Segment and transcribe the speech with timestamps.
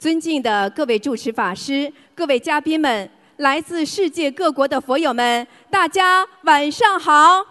[0.00, 7.44] 尊敬的各位主持法师、各位嘉宾们、来自世界各国的佛友们，大家晚上好！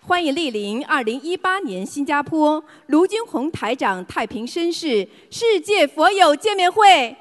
[0.00, 7.16] 欢迎莅临二零一八年新加坡卢军宏台长太平绅士世界佛友见面会。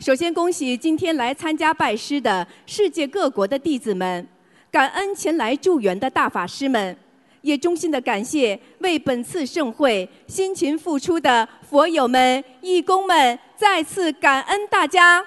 [0.00, 4.26] 首先，恭喜今天来参加拜师的世界各国的弟子们，
[4.72, 6.98] 感恩前来助缘的大法师们。
[7.48, 15.24] 也衷心的感谢为本次盛会辛勤付出的佛友们、义工们，再次感恩大家。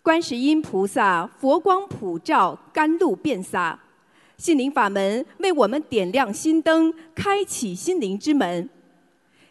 [0.00, 3.76] 观世音菩萨佛光普照，甘露遍洒，
[4.36, 8.70] 心灵法门为我们点亮心灯，开启心灵之门。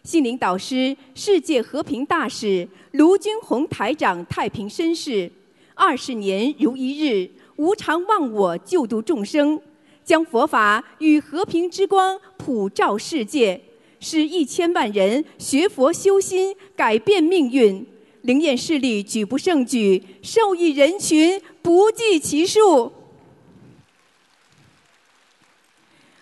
[0.01, 5.29] 心灵导师、世界和平大使卢军宏台长太平绅士，
[5.75, 7.29] 二十年如一日。
[7.57, 9.59] 无常忘我，救度众生，
[10.03, 13.59] 将佛法与和平之光普照世界，
[13.99, 17.85] 使一千万人学佛修心，改变命运。
[18.21, 22.91] 灵验事例举不胜举，受益人群不计其数。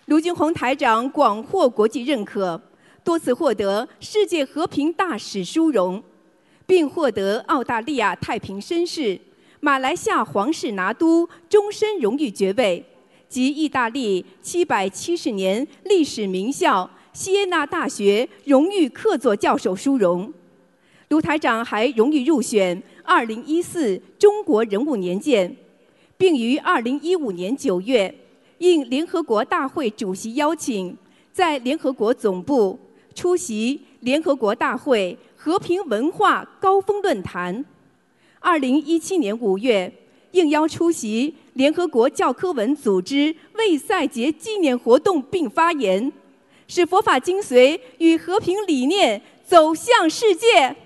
[0.06, 2.60] 卢军宏台长广获国际认可，
[3.04, 6.02] 多次获得世界和平大使殊荣，
[6.64, 9.20] 并获得澳大利亚太平绅士。
[9.60, 12.84] 马来西亚皇室拿督终身荣誉爵位
[13.28, 20.32] 及意大利七百七十年历史名校锡耶纳大学荣誉客座教授殊荣，
[21.08, 25.56] 卢台长还荣誉入选二零一四中国人物年鉴，
[26.18, 28.14] 并于二零一五年九月
[28.58, 30.94] 应联合国大会主席邀请，
[31.32, 32.78] 在联合国总部
[33.14, 37.64] 出席联合国大会和平文化高峰论坛。
[38.40, 39.92] 二零一七年五月，
[40.32, 46.12] 应邀出席联合国教科文组织为赛节纪念活动并发言，
[46.68, 50.76] 使佛法精髓与和平理念走向世界。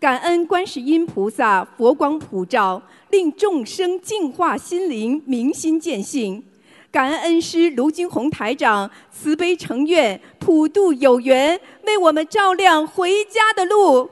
[0.00, 2.80] 感恩观世音菩萨佛光普照，
[3.10, 6.44] 令众生净化心灵，明心见性。
[6.90, 14.08] 感恩恩师卢金红台长慈悲成愿，普渡有缘，为我们照亮回家的路。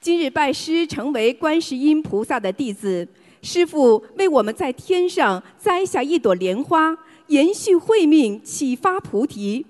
[0.00, 3.06] 今日拜师成为观世音菩萨的弟子，
[3.42, 9.66] 师父为我们在天上栽下一朵莲花，延续慧命，启发菩提。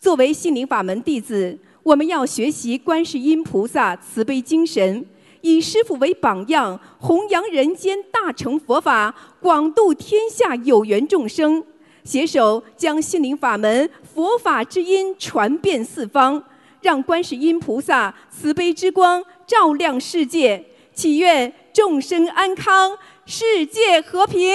[0.00, 5.06] 作为心灵法门弟子，我们要学习观世音菩萨慈悲精神。
[5.46, 11.64] 以师傅为榜样，弘扬人间大乘佛法，广度天下有缘众生，
[12.02, 16.42] 携手将心灵法门、佛法之音传遍四方，
[16.80, 20.64] 让观世音菩萨慈悲之光照亮世界。
[20.92, 24.50] 祈愿众生安康，世界和平。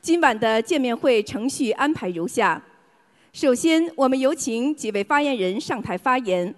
[0.00, 2.62] 今晚的见面会程序安排如下。
[3.34, 6.54] 首先，我们有请几位发言人上台发言。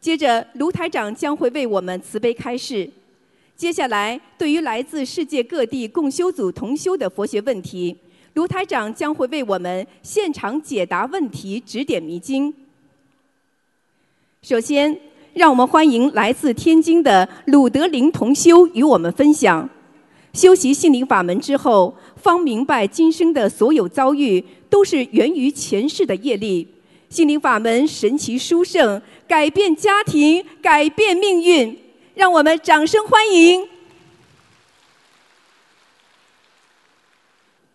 [0.00, 2.90] 接着，卢台长将会为我们慈悲开示。
[3.54, 7.96] 接下来，对于来自世界各地共修组同修的佛学问题，
[8.34, 12.52] 卢台长将会为我们现场解答问题、指点迷津。
[14.42, 14.98] 首先，
[15.34, 19.70] 让我们欢迎来自天津的鲁德林同修与我们分享。
[20.34, 26.74] 修习心灵法门之后，方明白今生的所有遭遇都是源于前世的业力。
[27.08, 31.78] 心灵法门神奇殊胜，改变家庭，改变命运。
[32.14, 33.66] 让我们掌声欢迎！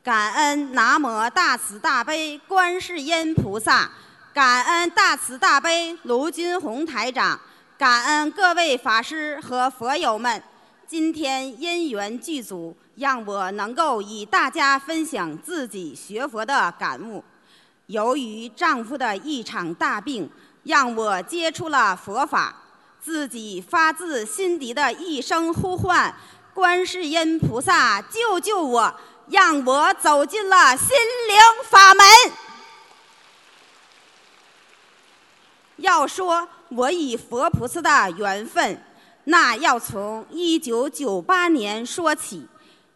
[0.04, 3.90] 感恩南无大慈大悲观世音菩萨，
[4.34, 7.40] 感恩大慈大悲卢军宏台长，
[7.78, 10.44] 感恩各位法师和佛友们。
[10.86, 17.24] 今天因缘具足，让我能够与大家分享自己学佛的感悟。
[17.88, 20.30] 由于丈夫的一场大病，
[20.64, 22.56] 让我接触了佛法，
[23.02, 26.14] 自己发自心底的一声呼唤
[26.54, 28.94] ：“观世音菩萨，救救我！”
[29.30, 31.38] 让我走进了心灵
[31.70, 32.06] 法门。
[35.78, 38.84] 要说我与佛菩萨的缘分。
[39.24, 42.46] 那要从一九九八年说起，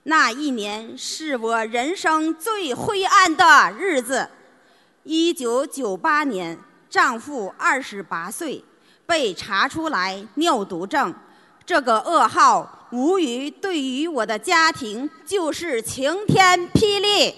[0.10, 4.30] 那一年是我人生最灰暗的日子。
[5.04, 6.58] 一九九八年，
[6.90, 8.64] 丈夫二十八岁，
[9.06, 11.14] 被查出来尿毒症，
[11.66, 17.36] 这个噩耗无疑对于我的家庭就是晴天霹雳。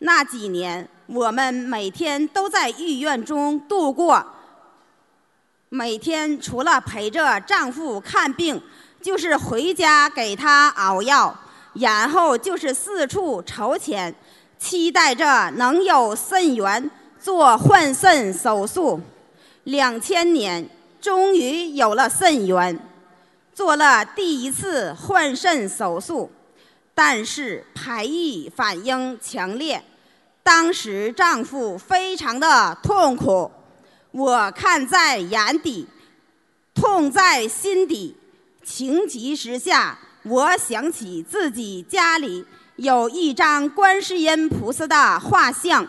[0.00, 4.34] 那几年，我们每天都在医院中度过。
[5.70, 8.60] 每天除了陪着丈夫看病，
[9.00, 11.34] 就是回家给他熬药，
[11.74, 14.14] 然后就是四处筹钱，
[14.58, 16.90] 期待着能有肾源
[17.20, 19.00] 做换肾手术。
[19.64, 20.68] 两千年
[21.00, 22.78] 终于有了肾源，
[23.54, 26.30] 做了第一次换肾手术，
[26.94, 29.82] 但是排异反应强烈。
[30.42, 33.50] 当时丈夫非常的痛苦，
[34.10, 35.86] 我看在眼底，
[36.74, 38.16] 痛在心底。
[38.68, 42.44] 情急之下，我想起自己家里
[42.76, 45.88] 有一张观世音菩萨的画像，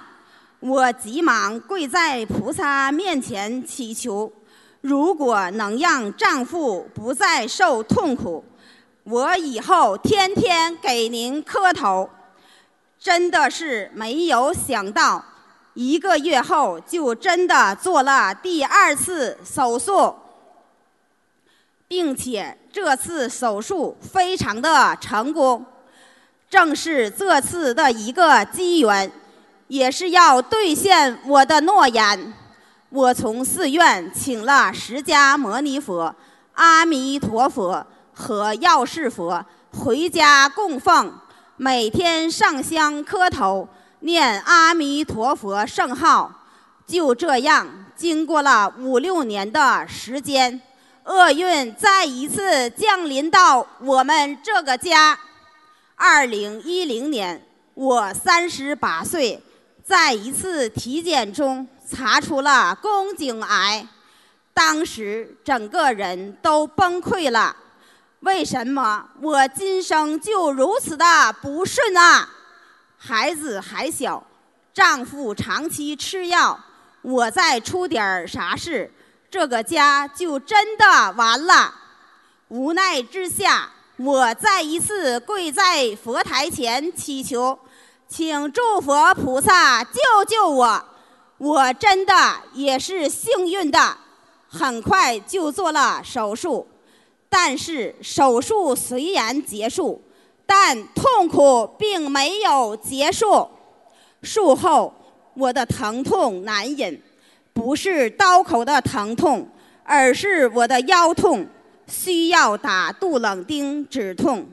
[0.62, 4.32] 我急忙跪在菩萨面前祈求：
[4.80, 8.46] 如果能让丈夫不再受痛苦，
[9.04, 12.10] 我以后天天给您磕头。
[12.98, 15.24] 真的是没有想到，
[15.74, 20.16] 一个月后就真的做了第二次手术，
[21.90, 25.66] 并且这次手术非常的成功。
[26.48, 29.12] 正是这次的一个机缘，
[29.68, 32.34] 也是要兑现我的诺言。
[32.90, 36.16] 我从寺院请了释迦牟尼佛、
[36.54, 41.12] 阿弥陀佛和药师佛回家供奉。
[41.58, 43.68] 每天上香磕头，
[44.00, 46.32] 念阿弥陀佛圣号，
[46.88, 50.62] 就这样，经过了五六年的时间，
[51.06, 55.18] 厄运再一次降临到我们这个家。
[55.96, 59.42] 二零一零年，我三十八岁，
[59.84, 63.88] 在一次体检中查出了宫颈癌，
[64.54, 67.56] 当时整个人都崩溃了。
[68.22, 72.30] 为什么我今生就如此的不顺啊？
[72.98, 74.22] 孩子还小，
[74.74, 76.60] 丈夫长期吃药，
[77.02, 78.94] 我再出点啥事，
[79.32, 81.74] 这个家就真的完了。
[82.48, 87.58] 无奈之下，我再一次跪在佛台前祈求，
[88.08, 90.86] 请诸佛菩萨救救我。
[91.38, 92.14] 我真的
[92.54, 93.98] 也是幸运的，
[94.48, 96.68] 很快就做了手术。
[97.30, 100.02] 但是手术虽然结束，
[100.46, 103.48] 但痛苦并没有结束。
[104.24, 104.94] 术后
[105.36, 107.00] 我的疼痛难忍，
[107.60, 109.46] 不是刀口的疼痛，
[109.84, 111.46] 而是我的腰痛，
[111.88, 114.48] 需要打杜冷丁止痛。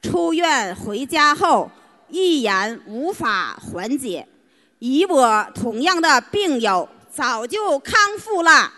[0.00, 1.68] 出院回家后
[2.08, 4.24] 依然无法缓解，
[4.78, 8.72] 与我同样的病友早就康复了，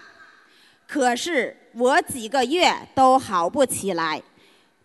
[0.88, 1.54] 可是。
[1.78, 4.22] 我几个月都好不起来。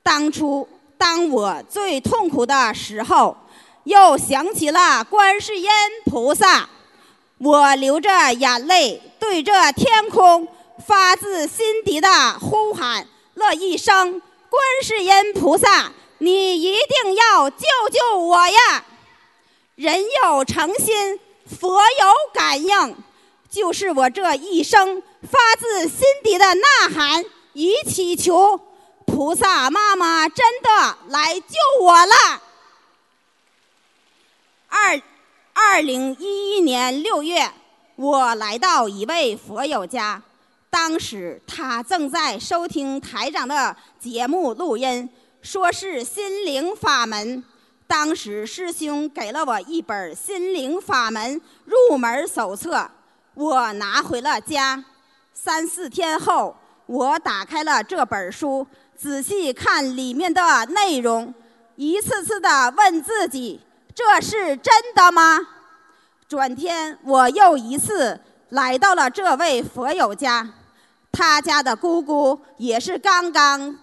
[0.04, 0.68] 当初
[0.98, 3.38] 当我最痛苦的时候，
[3.86, 5.70] 又想起了观世音
[6.04, 6.68] 菩萨，
[7.44, 10.48] 我流着眼泪对着天空
[10.86, 18.86] 发自心底的呼喊了一声：“观世音菩萨，你一定要救救我呀！”
[19.74, 21.20] 人有诚心，
[21.60, 22.96] 佛有感应，
[23.50, 25.02] 就是我这一生。
[25.22, 27.24] 发自心底的呐喊
[27.54, 28.60] 与祈求，
[29.06, 32.42] 菩萨妈妈真的来救我了。
[34.68, 35.02] 二
[35.64, 37.50] 二零一一年六月，
[37.96, 40.22] 我来到一位佛友家，
[40.72, 45.08] 当时他正在收听台长的节目录音，
[45.42, 47.44] 说是心灵法门。
[47.88, 52.90] 当时师兄给了我一本心灵法门入门手册，
[53.36, 54.84] 我拿回了家。
[55.34, 56.56] 三四天后，
[56.88, 58.66] 我打开了这本书，
[58.98, 61.34] 仔细看里面的内容，
[61.76, 63.62] 一次次的问自己：
[63.94, 65.40] 这是真的吗？
[66.28, 68.20] 转天，我又一次
[68.50, 70.48] 来到了这位佛友家，
[71.12, 73.78] 他家的姑姑也是刚刚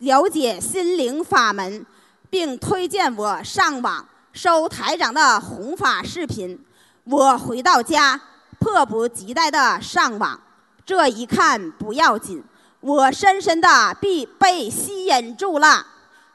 [0.00, 1.86] 了解心灵法门，
[2.28, 6.58] 并推荐我上网收台长的弘法视频。
[7.04, 8.20] 我回到家，
[8.58, 10.40] 迫不及待的上网。
[10.84, 12.42] 这一看不要紧，
[12.80, 15.86] 我深深的被被吸引住了，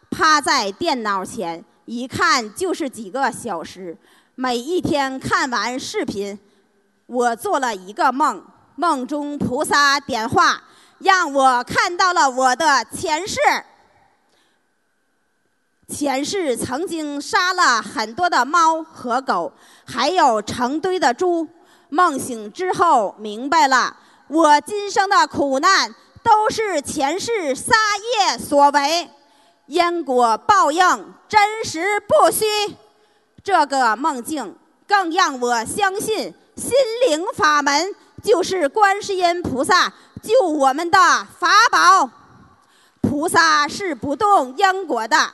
[0.09, 3.97] 趴在电脑前一看就是几个小时。
[4.35, 6.37] 每一天看完视频，
[7.07, 10.61] 我做了一个梦，梦中菩萨点化，
[10.99, 13.39] 让我看到了我的前世。
[15.87, 19.51] 前世曾经杀了很多的猫和狗，
[19.83, 21.47] 还有成堆的猪。
[21.89, 23.97] 梦醒之后明白了。
[24.27, 29.09] 我今生的苦难都是前世杀业所为，
[29.69, 32.43] 因果报应真实不虚。
[33.43, 34.55] 这个梦境
[34.87, 36.71] 更让我相信，心
[37.07, 40.97] 灵法门就是观世音菩萨救我们的
[41.37, 42.09] 法宝。
[42.99, 45.33] 菩萨是不动因果的，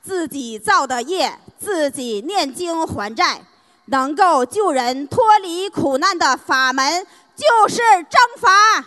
[0.00, 3.44] 自己造的业，自己念经还债，
[3.86, 8.84] 能够救人脱离苦难的法门就是正法。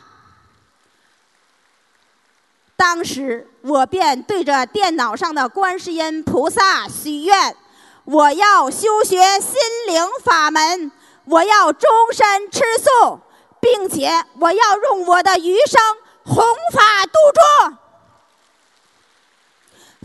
[2.77, 7.55] 当时我便对着电脑上的观世音菩萨许愿：
[8.03, 10.91] 我要修学心灵法门，
[11.25, 13.19] 我要终身吃素，
[13.59, 15.81] 并且我要用我的余生
[16.25, 17.77] 弘法度众。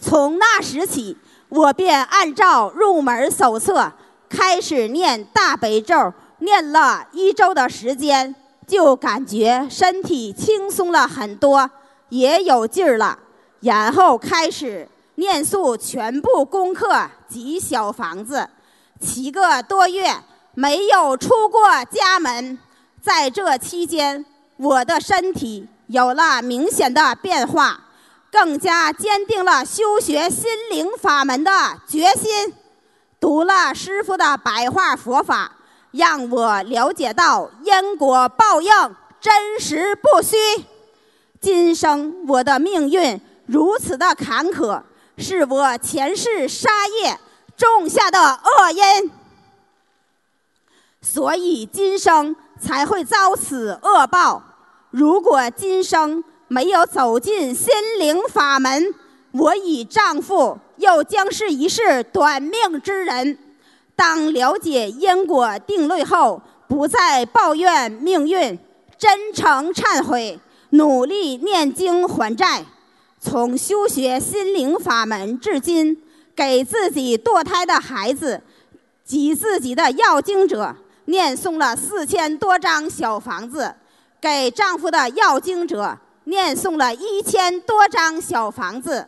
[0.00, 3.92] 从那时起，我便按照入门手册
[4.28, 8.34] 开始念大悲咒，念了一周的时间，
[8.66, 11.68] 就感觉身体轻松了很多，
[12.11, 13.19] 也有劲儿了。
[13.61, 18.49] 然后开始念诵全部功课及小房子，
[19.00, 20.14] 七个多月
[20.55, 22.59] 没有出过家门。
[23.02, 24.25] 在这期间，
[24.59, 27.81] 我的身体有了明显的变化。
[28.33, 31.50] 更加坚定了修学心灵法门的
[31.88, 32.55] 决心。
[33.19, 35.50] 读了师傅的白话佛法，
[35.90, 38.71] 让我了解到因果报应
[39.21, 40.37] 真实不虚。
[41.40, 44.82] 今生我的命运如此的坎坷，
[45.16, 46.68] 是我前世杀
[47.02, 47.18] 业
[47.56, 49.11] 种下的恶因，
[51.00, 54.42] 所以今生才会遭此恶报。
[54.90, 58.94] 如果今生，没有走进心灵法门，
[59.32, 63.38] 我与丈夫又将是一世短命之人。
[63.97, 68.59] 当了解因果定律后，不再抱怨命运，
[68.99, 70.38] 真诚忏悔，
[70.70, 72.64] 努力念经还债。
[73.20, 75.96] 从修学心灵法门至今，
[76.34, 78.40] 给自己堕胎的孩子
[79.04, 80.74] 及自己的要经者
[81.04, 83.74] 念诵了四千多张小房子，
[84.20, 85.98] 给丈夫的要经者。
[86.24, 89.04] 念诵了一千多张小房子，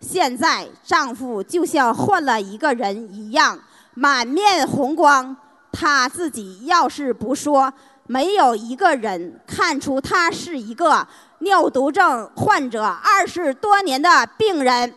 [0.00, 3.58] 现在丈夫就像换了一个人一样，
[3.94, 5.34] 满面红光。
[5.72, 7.72] 他自己要是不说，
[8.06, 11.06] 没有一个人看出他是一个
[11.40, 14.94] 尿毒症患者二十多年的病人。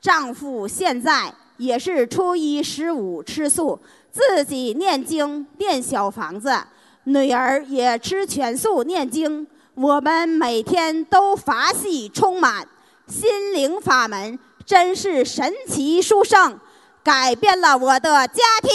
[0.00, 3.80] 丈夫现在也是初一十五吃素，
[4.12, 6.56] 自己念经念小房子，
[7.04, 9.46] 女儿也吃全素念经。
[9.74, 12.66] 我们每天都法喜充满，
[13.08, 16.58] 心灵法门真是神奇殊胜，
[17.02, 18.70] 改变了我的家庭，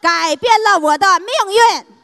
[0.00, 1.95] 改变了我的命运。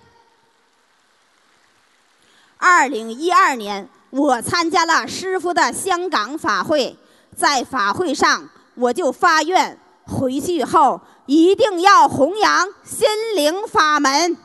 [2.62, 6.97] 二零一二年，我参加了师傅的香港法会，
[7.35, 9.76] 在法会上我就发愿，
[10.07, 14.37] 回去后一定要弘扬心灵法门，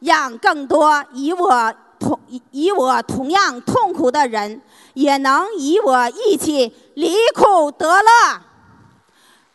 [0.00, 1.72] 让更多以我。
[2.00, 2.18] 同
[2.50, 4.62] 以我同样痛苦的人，
[4.94, 8.40] 也能与我一起离苦得乐。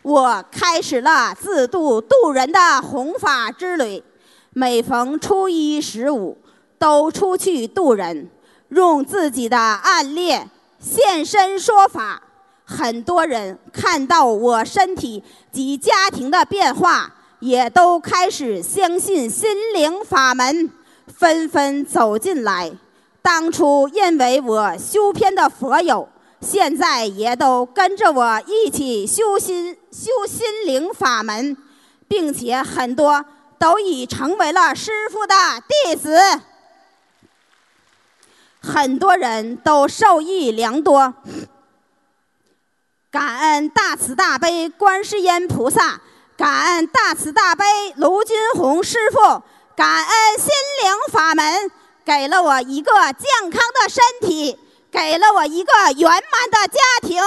[0.04, 4.04] 我开始了自度度人的弘法之旅，
[4.52, 6.38] 每逢初一十五
[6.78, 8.30] 都出去度人，
[8.70, 10.38] 用自己的案例
[10.80, 12.22] 现身说法。
[12.64, 20.72] 很多人看到我身体及家庭的变化，也都开始相信心灵法门。
[21.08, 22.72] 纷纷走进来。
[23.22, 26.10] 当初因为我修偏的佛友，
[26.42, 31.56] 现在也都跟着我一起修心修心灵法门，
[32.08, 33.24] 并且很多
[33.58, 35.36] 都已成为了师傅的
[35.68, 36.20] 弟子。
[38.66, 41.14] 很多人都受益良多。
[43.12, 46.02] 感恩大慈大悲观世音菩萨，
[46.36, 47.64] 感恩大慈大悲
[47.98, 49.44] 卢军红师傅。
[49.76, 50.50] 感恩心
[50.84, 51.70] 灵法门
[52.04, 54.58] 给了我一个健康的身体，
[54.90, 57.22] 给了我一个圆满的家庭。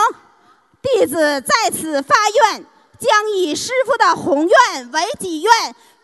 [0.81, 2.65] 弟子在此发愿，
[2.99, 5.53] 将以师父的宏愿为己愿，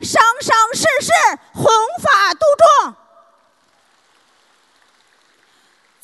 [0.01, 1.13] 生生世世
[1.55, 1.65] 弘
[2.03, 2.41] 法度
[2.83, 2.95] 众。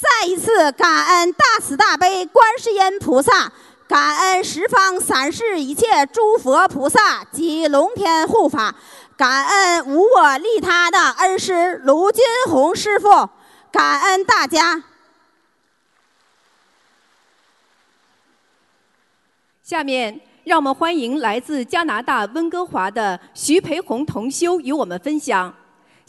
[0.00, 3.52] 再一次感恩大慈大悲观世音菩萨，
[3.86, 8.74] 感恩十方三世一切诸佛菩萨及龙天护法。
[9.14, 13.28] 感恩无我利他的恩师卢金红师傅，
[13.70, 14.82] 感恩大家。
[19.62, 25.54] 下面让我们欢迎来自加拿大温哥华的徐培红同修与我们分享：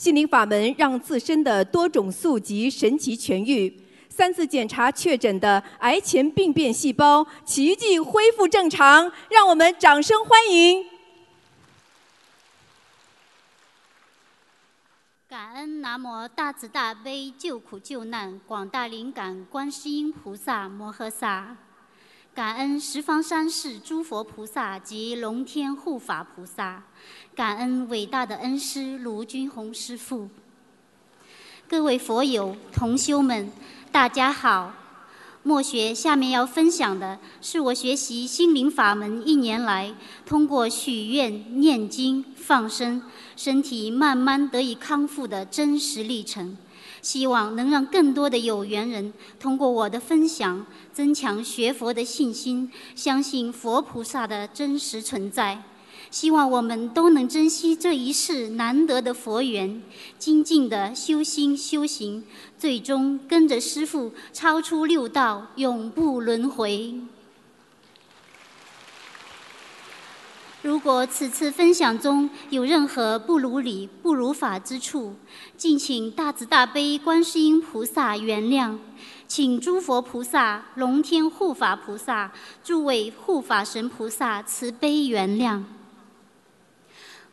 [0.02, 3.72] 心灵法门让自身的多种素疾神奇痊愈，
[4.10, 10.84] 三次检查确诊的癌前病变细胞奇迹恢复正常，让我们掌声欢迎。
[15.30, 21.56] 感恩南无大慈大悲救苦救难广大灵感观世音菩萨摩诃萨，
[22.34, 26.84] 感恩十方三世诸佛菩萨及龙天护法菩萨，
[27.34, 30.28] 感恩伟大的恩师卢军宏师父。
[31.66, 33.50] 各位佛友同修们，
[33.90, 34.74] 大家好。
[35.44, 39.94] 墨学下面要分享的是我学习心灵法门一年来，
[40.26, 43.02] 通过许愿、念经、放生，
[43.38, 46.58] 身体慢慢得以康复的真实历程。
[47.02, 55.64] 希望能让更多的有缘人通过我的分享，增强学佛的信心，相信佛菩萨的真实存在。
[56.12, 59.82] 希望我们都能珍惜这一世难得的佛缘，
[60.20, 62.24] 精进的修心修行，
[62.60, 66.96] 最终跟着师父超出六道，永不轮回。
[70.62, 75.16] 如果此次分享中有任何不如理、不如法之处，
[75.58, 78.78] 敬请大慈大悲观世音菩萨原谅，
[79.28, 82.32] 请诸佛菩萨、龙天护法菩萨、
[82.64, 85.64] 诸位护法神菩萨慈悲原谅。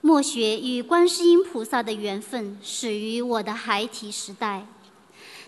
[0.00, 4.64] 墨学与观世音菩萨的缘分始于我的孩提时代，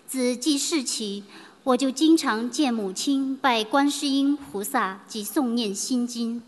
[0.05, 1.23] 自记事起，
[1.63, 6.43] 我就经常见母亲拜观世音菩萨及诵念心经。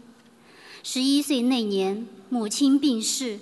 [0.83, 3.39] 十一岁那年，母亲病逝，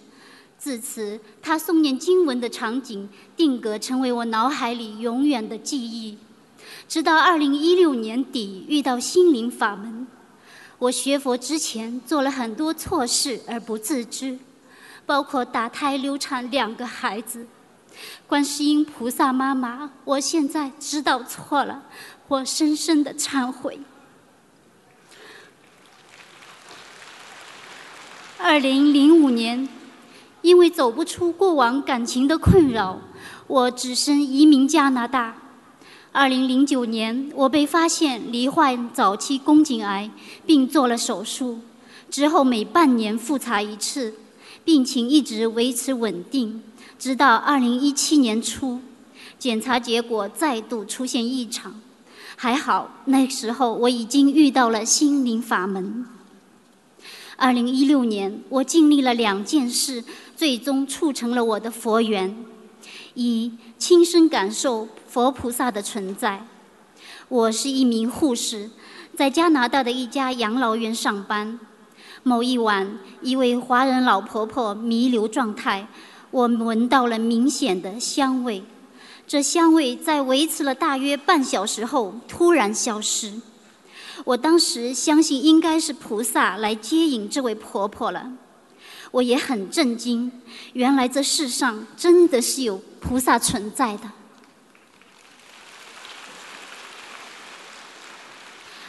[0.59, 6.19] 自此她诵念经文的场景定格成为我脑海里永远的记忆。
[6.87, 10.05] 直到二零一六年底遇到心灵法门，
[10.77, 14.37] 我学佛之前做了很多错事而不自知。
[15.05, 17.47] 包括打胎流产两个孩子，
[18.27, 21.83] 观世音菩萨妈妈，我现在知道错了，
[22.27, 23.79] 我深深的忏悔。
[28.37, 29.67] 二零零五年，
[30.41, 32.99] 因为走不出过往感情的困扰，
[33.47, 35.35] 我只身移民加拿大。
[36.13, 40.09] 二零零九年，我被发现罹患早期宫颈癌，
[40.45, 41.59] 并做了手术，
[42.09, 44.13] 之后每半年复查一次。
[44.63, 46.61] 病情一直维持稳定，
[46.99, 48.79] 直到二零一七年初，
[49.39, 51.81] 检查结果再度出现异常。
[52.35, 56.05] 还好那时候我已经遇到了心灵法门。
[57.37, 60.03] 二零一六年，我经历了两件事，
[60.35, 62.35] 最终促成了我的佛缘：
[63.15, 66.45] 一，亲身感受佛菩萨的存在。
[67.29, 68.69] 我是一名护士，
[69.15, 71.59] 在加拿大的一家养老院上班。
[72.23, 75.87] 某一晚，一位华人老婆婆弥留状态，
[76.29, 78.63] 我闻到了明显的香味。
[79.25, 83.33] 这香味在维持了大约半小时后突然消失。
[84.23, 88.31] 我当时相信应该是菩萨来接引这位婆婆了。
[89.09, 90.31] 我也很震惊，
[90.73, 94.11] 原来这世上真的是有菩萨存在的。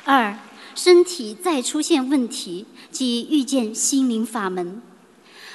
[0.05, 0.37] 二。
[0.75, 4.81] 身体再出现问题，即遇见心灵法门。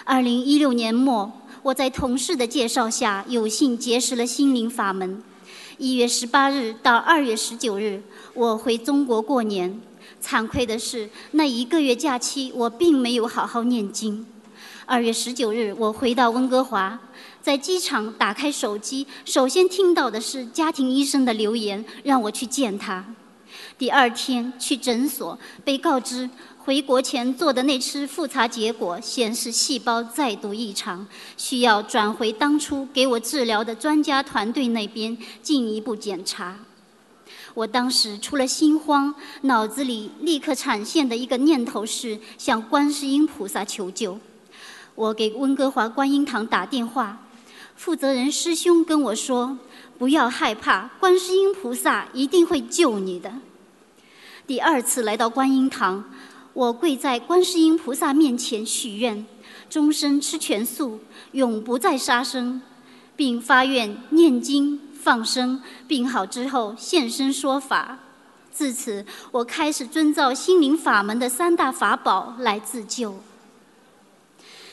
[0.04, 5.21] 二零一六年末，我在同事的介绍下，有幸结识了心灵法门。
[5.78, 8.02] 一月十八日到二月十九日，
[8.34, 9.80] 我回中国过年。
[10.19, 14.26] 惭愧的是，那一个月假期，我并没有好好念经。
[14.86, 17.00] 二月十九日，我回到温哥华，
[17.41, 23.06] 在机场打开手机，首先听到的是家庭医生的留言，让我去见他。
[23.78, 31.06] 第二天去诊所，被告知回国前做的那次复查结果显示细胞再度异常，
[31.38, 36.58] 需要转回当初给我治疗的专家团队那边进一步检查。
[37.54, 44.20] 我当时除了心慌，脑子里立刻产现的一个念头是向观世音菩萨求救。
[44.96, 47.26] 我给温哥华观音堂打电话，
[47.76, 49.58] 负责人师兄跟我说
[50.00, 53.32] ：“不要害怕，观世音菩萨一定会救你的。”
[54.47, 56.01] 第二次来到观音堂，
[56.53, 59.25] 我跪在观世音菩萨面前许愿，
[59.69, 61.01] 终身吃全素，
[61.33, 62.62] 永不再杀生，
[63.17, 67.99] 并发愿念经放生，病好之后现身说法。
[68.49, 73.19] 自此，我开始遵照心灵法门的三大法宝来自救。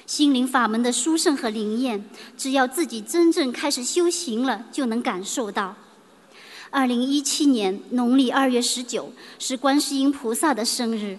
[0.07, 5.75] 心灵法门的殊胜和灵验，只要自己真正开始修行了，就能感受到。
[6.75, 11.17] 二零一七年农历二月十九是观世音菩萨的生日，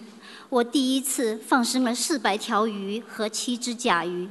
[0.50, 4.28] 我第一次放生了四百条鱼和七只甲鱼，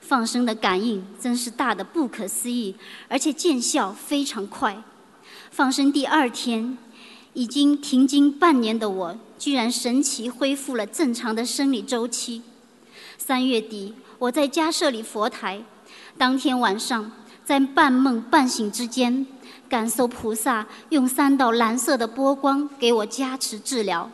[0.00, 2.76] 放生的感应真是大的不可思议，
[3.08, 4.80] 而且见效非常快。
[5.50, 6.78] 放生第二天，
[7.32, 12.42] 已经停经半年的我，居然神奇恢复了正常的生理周期。
[13.18, 15.64] 三月底，我在家设立佛台。
[16.16, 17.10] 当天晚上，
[17.44, 19.26] 在半梦半醒之间，
[19.68, 24.10] 感受菩萨用三道蓝色的波光给我加持治疗。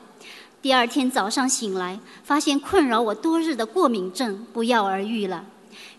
[0.63, 5.45] 第二天早上醒来，发现困扰我多日的过敏症不药而愈了。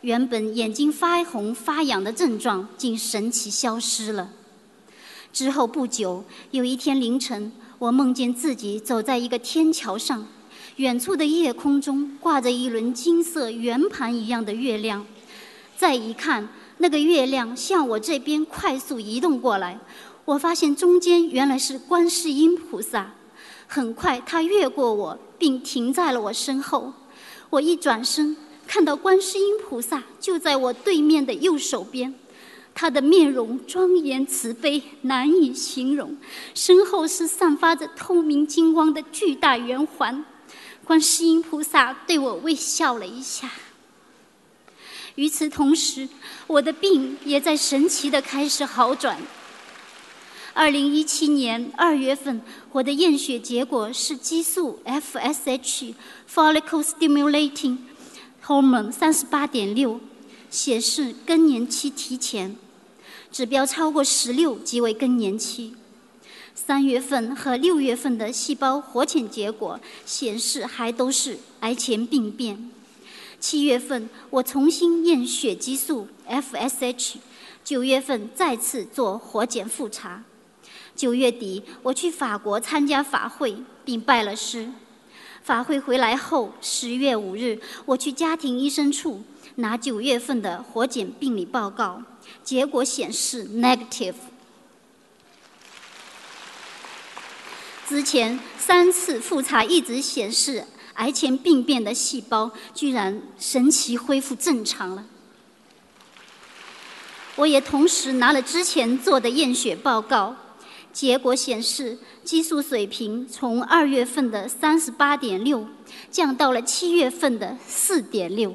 [0.01, 4.29] 原本眼睛发红发痒的症状竟神奇消失了。
[5.33, 10.27] 之后不久，有一天凌晨，我梦见自己走在一个天桥上，
[10.75, 15.05] 远处的夜空中挂着一轮金色圆盘一样的月亮。
[15.77, 16.47] 再一看，
[16.81, 19.79] 那个月亮向我这边快速移动过来，
[20.25, 23.13] 我发现中间原来是观世音菩萨。
[23.67, 26.91] 很快，他越过我，并停在了我身后。
[27.51, 32.11] 我一转身，看到观世音菩萨就在我对面的右手边。
[32.73, 36.17] 他的面容庄严慈悲，难以形容。
[36.55, 40.25] 身后是散发着透明金光的巨大圆环。
[40.83, 43.51] 观世音菩萨对我微笑了一下。
[45.15, 46.07] 与此同时，
[46.47, 49.17] 我的病也在神奇的开始好转。
[50.53, 57.77] 二零一七年二月份，我的验血结果是激素 FSH（Follicle Stimulating
[58.45, 59.99] Hormone） 三十八点六，
[60.49, 62.55] 显示更年期提前，
[63.31, 65.75] 指标超过十六即为更年期。
[66.53, 72.69] 三月份和六月份的细胞活检结果显示还都是癌前病变。
[73.41, 77.15] 七月份我重新验血激素 FSH，
[77.63, 80.23] 九月份再次做活检复查。
[80.95, 84.71] 九月底，我去法国参加法会，并拜了师。
[85.41, 89.23] 法会回来后，十月五日，我去家庭医生处
[89.55, 92.03] 拿九月份的活检病理报告，
[92.43, 94.13] 结果显示 negative。
[97.89, 100.63] 之前三次复查一直显示
[100.95, 105.05] 癌前病变的细胞，居然神奇恢复正常了。
[107.35, 110.35] 我也同时拿了之前做的验血报告。
[110.93, 115.65] 结果显示，激素水平从二月份的三十八点六
[116.09, 118.53] 降到了七月份的四点六。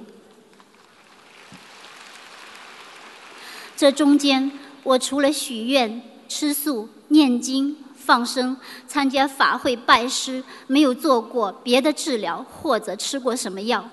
[3.74, 13.84] 这中间，我除了许愿、吃素、念经、放生、参加法会、拜师，没有做过别的治疗或者吃过什么药。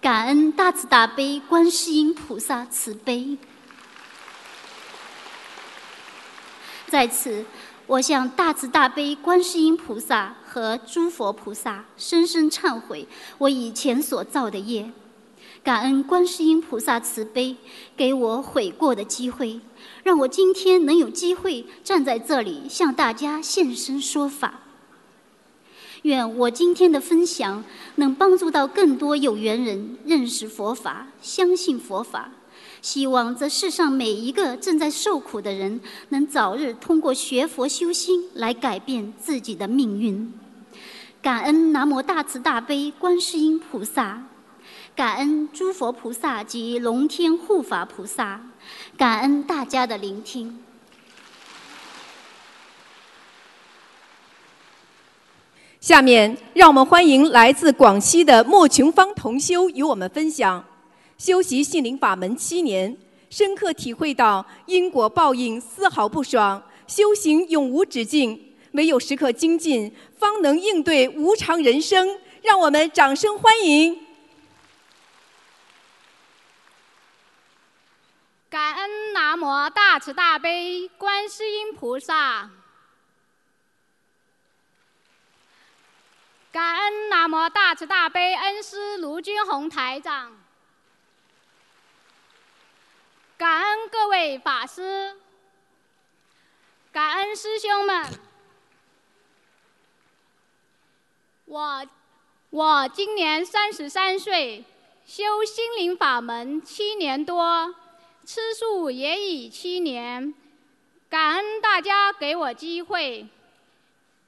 [0.00, 3.36] 感恩大慈大悲观世音菩萨慈悲。
[6.86, 7.44] 在此。
[7.88, 13.06] 我向大慈大悲观世音菩萨和诸佛菩萨深深忏悔
[13.38, 14.90] 我以前所造的业，
[15.66, 17.56] 感恩观世音菩萨慈悲，
[17.96, 19.58] 给我悔过的机会，
[20.04, 24.60] 让我今天能有机会站在这里向大家现身说法。
[26.02, 27.64] 愿我今天的分享
[27.96, 32.30] 能帮助到更多有缘人认识佛法，相信佛法。
[32.80, 40.32] 希望这世上每一个正在受苦的人，能早日通过学佛修心来改变自己的命运。
[41.20, 44.22] 感恩南无大慈大悲观世音菩萨，
[44.96, 48.40] 感恩诸佛菩萨及龙天护法菩萨，
[48.96, 50.64] 感恩大家的聆听。
[55.78, 60.64] 下面，让我们欢迎来自广西的莫琼芳同修与我们分享。
[61.18, 62.96] 修习心灵法门七年，
[63.28, 68.40] 深刻体会到因果报应丝毫不爽，修行永无止境，
[68.72, 72.08] 唯有时刻精进，方能应对无常人生。
[72.42, 74.05] 让我们掌声欢迎！
[78.56, 82.48] 感恩南无大慈大悲观世音菩萨，
[86.50, 90.34] 感恩南无大慈大悲恩师卢军宏台长。
[93.36, 95.18] 感恩各位法师，
[96.90, 98.06] 感恩师兄们。
[101.44, 101.86] 我
[102.48, 104.64] 我今年三十三岁，
[105.04, 107.74] 修心灵法门七年多，
[108.26, 110.34] 吃素也已七年。
[111.08, 113.24] 感恩大家给我机会，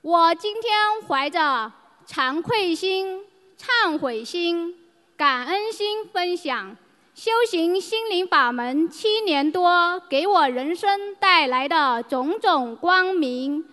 [0.02, 0.72] 我今天
[1.08, 1.72] 怀着
[2.06, 3.24] 惭愧心、
[3.58, 4.76] 忏悔心、
[5.16, 6.76] 感恩心分享。
[7.12, 13.64] 修行心灵法门七年多，给我人生带来的种种光明。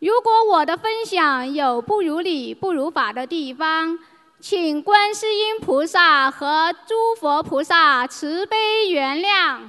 [0.00, 3.96] 如果我的分享有不如理、不如法的地方，
[4.40, 9.60] 请观世音菩萨和诸佛菩萨慈悲原谅。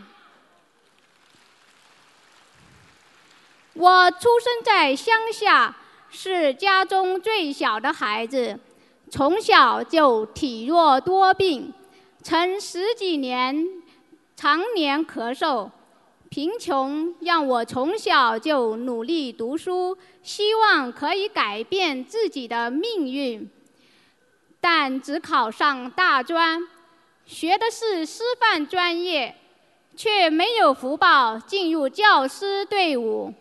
[3.74, 5.76] 我出生在乡下，
[6.10, 8.58] 是家中最小的孩子，
[9.10, 11.74] 从小就体弱多病。
[12.24, 13.68] 曾十几年，
[14.38, 15.70] 常年咳嗽。
[16.30, 23.50] 贫穷让我从小就努力读书，希望可以改变自己的命运，
[24.62, 26.62] 但只考上大专，
[27.26, 29.36] 学的是师范专业，
[29.96, 33.34] 却没有福报进入教师队伍。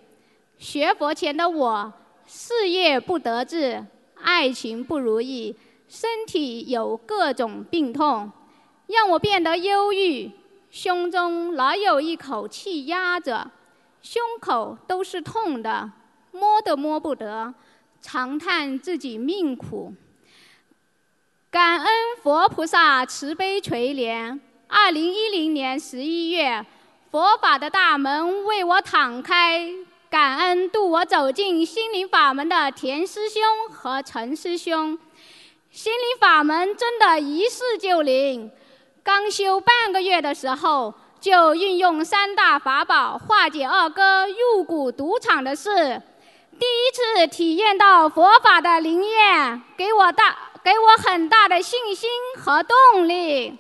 [0.59, 1.93] 学佛前的我，
[2.27, 3.85] 事业不得志，
[4.23, 5.55] 爱情不如意，
[5.89, 8.33] 身体有各种病痛，
[8.87, 10.31] 让我变得忧郁。
[10.71, 13.51] 胸中老有一口气压着，
[14.01, 15.91] 胸口都是痛的，
[16.33, 17.53] 摸都摸不得，
[18.01, 19.93] 长叹自己命苦。
[21.51, 21.89] 感恩
[22.23, 24.39] 佛菩萨慈悲垂怜。
[24.69, 26.65] 二零一零年十一月，
[27.11, 29.69] 佛法的大门为我敞开，
[30.09, 34.97] 感恩渡我走进心灵法门的田师兄和陈师兄。
[35.73, 38.49] 心灵法门真的一试就灵。
[39.03, 46.01] 刚修半个月的时候，就运用三大法宝化解二哥入股赌场的事，
[46.61, 53.59] 第一次体验到佛法的灵验，给我大给我很大的信心和动力。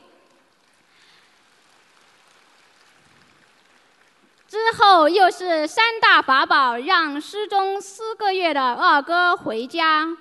[4.48, 10.16] 之后又是三大法宝让失踪四个月的二哥回家，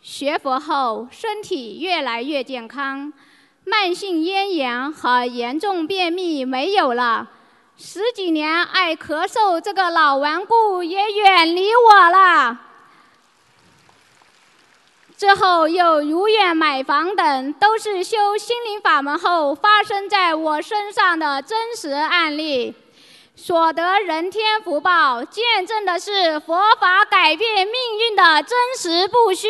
[0.00, 3.12] 学佛后身体越来越健康。
[3.66, 7.28] 慢性咽炎和严重便秘没有了，
[7.76, 12.60] 十几年爱咳嗽这个老顽固也远离我了。
[15.24, 22.74] 之后又如愿买房等，都是修心灵法门后发生在我身上的真实案例，
[23.34, 29.48] 所得人天福报，见证的是佛法改变命运的真实不虚。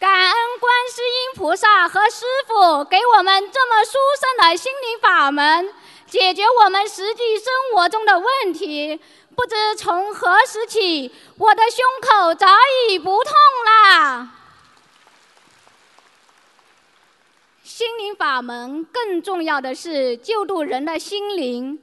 [0.00, 5.72] 感恩观世音菩萨和师父给我们这么殊胜的心灵法门，
[6.10, 9.00] 解决我们实际生活中的问题。
[9.36, 12.48] 不知从何时起，我的胸口早
[12.88, 13.32] 已不痛
[13.64, 14.28] 了。
[17.62, 21.80] 心灵法门更重要的是救度人的心灵。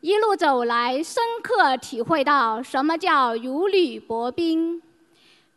[0.00, 4.80] 一路走来，深刻体会到什么叫如履薄冰。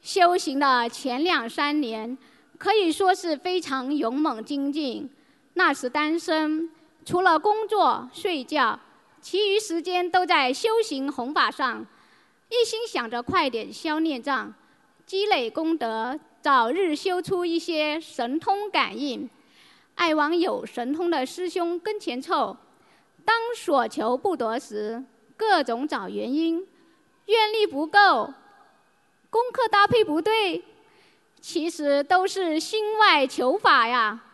[0.02, 2.18] 修行的前两三年，
[2.58, 5.10] 可以说是非常勇猛精进。
[5.54, 6.70] 那时单身，
[7.08, 8.78] 除了工作、睡觉，
[9.22, 11.86] 其余时间都在修行弘法上，
[12.50, 14.54] 一心想着快点消孽障、
[15.06, 19.30] 积累功德，早日修出一些神通感应。
[19.96, 22.58] 爱往有神通的师兄跟前凑，
[23.24, 25.02] 当所求不得时，
[25.38, 26.68] 各种找原因，
[27.28, 28.34] 愿力不够。
[29.30, 30.62] 功课搭配不对，
[31.40, 34.26] 其实都是心外求法呀。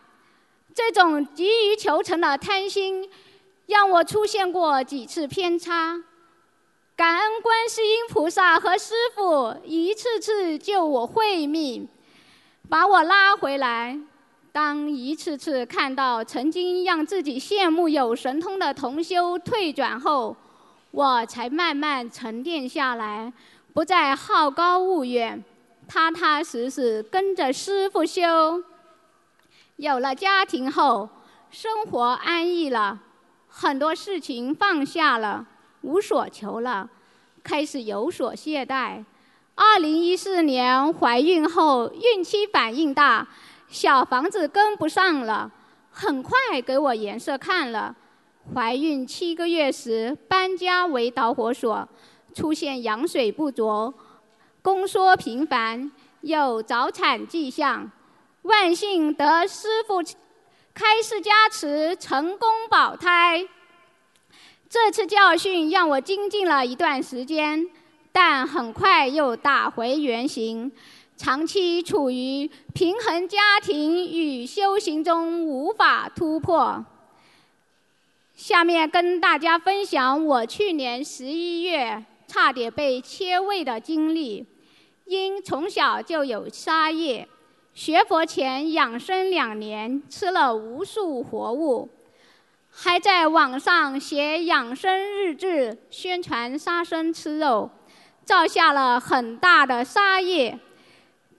[0.74, 3.08] 这种急于求成的贪心，
[3.66, 6.02] 让我出现过几次偏差。
[6.96, 11.88] 感恩观世音菩萨和师父一次次救我慧命，
[12.68, 13.98] 把我拉回来。
[14.52, 20.36] 当一次次看到曾经让自己羡慕有神通的同修退转后，
[20.90, 23.32] 我才慢慢沉淀下来。
[23.72, 25.42] 不再好高骛远，
[25.88, 28.62] 踏踏实实跟着师傅修。
[29.76, 31.08] 有了家庭后，
[31.50, 33.00] 生活安逸了，
[33.48, 35.44] 很多事情放下了，
[35.82, 36.88] 无所求了，
[37.42, 39.04] 开始有所懈怠。
[39.56, 43.26] 二零一四年怀孕后，孕期反应大，
[43.66, 45.50] 小房子跟不上了，
[45.90, 47.96] 很快给我颜色看了。
[48.54, 51.88] 怀孕七个月时，搬家为导火索。
[52.32, 53.94] 出现羊水不足、
[54.60, 55.90] 宫缩频繁，
[56.22, 57.88] 有早产迹象，
[58.44, 60.02] 万幸得师傅
[60.72, 63.46] 开示加持，成功保胎。
[64.70, 67.66] 这次教训让我精进了一段时间，
[68.12, 70.70] 但很快又打回原形，
[71.16, 76.84] 长期处于平衡家庭与修行中无法突破。
[78.34, 82.04] 下面跟大家分享我去年十一月。
[82.26, 84.44] 差点被切胃的经历，
[85.04, 87.28] 因从小就有杀业，
[87.74, 91.88] 学佛前养生两年，吃了无数活物，
[92.70, 97.68] 还在网上写养生日志，宣传杀生吃肉，
[98.24, 100.56] 造下了很大的杀业。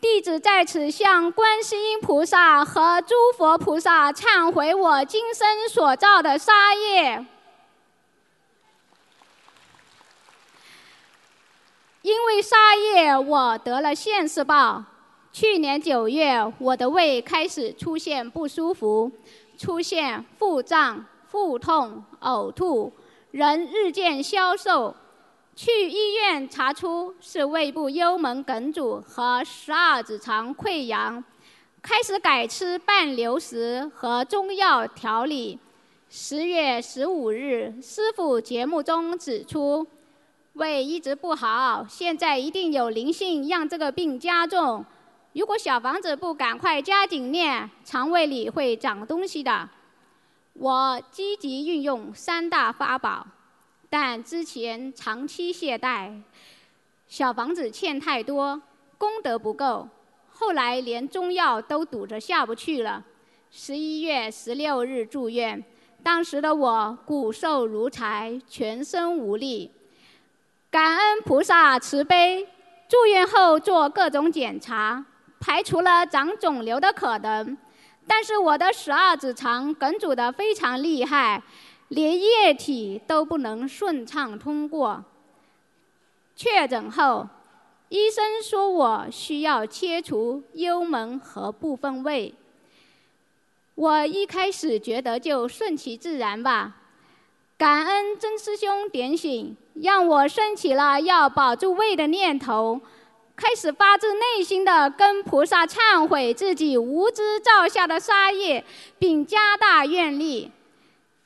[0.01, 7.25] 弟子在此向观世音菩萨和诸佛菩萨忏悔我今生所造的杀业。
[12.01, 14.83] 因为杀业，我得了现世报。
[15.37, 19.11] 去年九月，我的胃开始出现不舒服，
[19.57, 22.89] 出现腹胀、腹痛、呕吐，
[23.31, 24.95] 人日渐消瘦。
[25.53, 31.21] 去医院查出是胃部幽门梗阻和十二指肠溃疡，
[31.81, 35.59] 开始改吃半流食和中药调理。
[36.09, 39.85] 十月十五日，师傅节目中指出，
[40.53, 44.85] 胃一直不好，现在一定有灵性让这个病加重。
[45.35, 49.69] 如果小房子不赶快加紧念，肠胃里会长东西的。
[50.53, 53.27] 我积极运用三大法宝。
[53.89, 56.21] 但之前长期懈怠，
[57.09, 58.61] 小房子欠太多，
[58.97, 59.89] 功德不够，
[60.31, 63.03] 后来连中药都堵着下不去了。
[63.51, 65.61] 十一月十六日住院，
[66.01, 69.69] 当时的我骨瘦如柴，全身无力。
[70.71, 72.47] 感恩菩萨慈悲，
[72.87, 75.05] 住院后做各种检查，
[75.45, 77.55] 排除了长肿瘤的可能，
[78.07, 81.39] 但是我的十二指肠梗阻的非常厉害。
[81.89, 85.05] 连液体都不能顺畅通过。
[86.35, 87.27] 确诊后，
[87.89, 92.33] 医生说我需要切除幽门和部分胃。
[93.75, 96.77] 我一开始觉得就顺其自然吧。
[97.55, 102.81] 感恩曾师兄点醒，让我升起了要保住胃的念头，
[103.35, 108.63] 开始发自内心的跟菩萨忏悔自己无知造下的杀业，
[108.97, 110.51] 并加大愿力。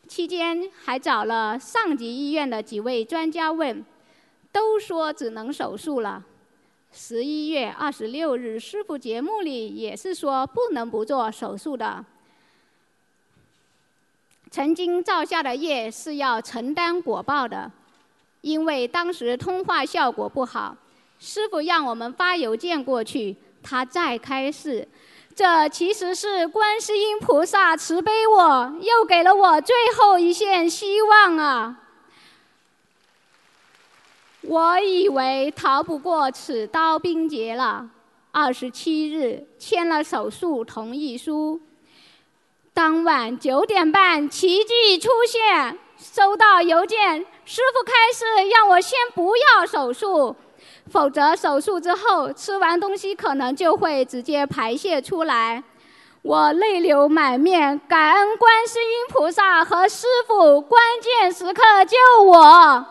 [0.08, 3.86] 期间还找了上级医院的几位专家问，
[4.52, 6.24] 都说只能手术了。
[6.91, 12.04] 十一月二十六日师傅节目里也是说不能不做手术的。
[14.50, 17.72] 曾经造下的业是要承担果报的，
[18.41, 20.76] 因为当时通话效果不好，
[21.19, 24.88] 师傅让我们发邮件过去，他再开示。
[25.36, 31.77] 这其实是观世音菩萨慈悲我，又给了我最后一线希望啊！
[34.41, 37.89] 我以为逃不过此刀兵劫了。
[38.32, 41.60] 二十七日签了手术同意书，
[42.73, 50.36] 当晚九点半奇迹出现，收到邮件，师傅开始让我先不要手术。
[50.91, 55.63] 否则手术之后吃完东西可能就会直接排泄出来，
[56.21, 62.86] 我泪流满面，感恩观世音菩萨和师傅关键时刻救我。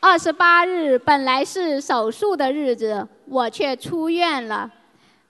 [0.00, 4.70] 二十八日本来是手术的日子，我却出院了。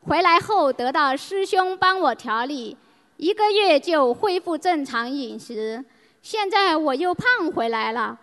[0.09, 2.77] 回来后得到师兄帮我调理，
[3.18, 5.85] 一个月就恢复正常饮食，
[6.22, 8.18] 现在我又胖回来了。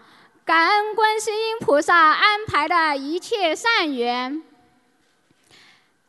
[0.49, 4.41] 感恩观世音菩萨安排的一切善缘，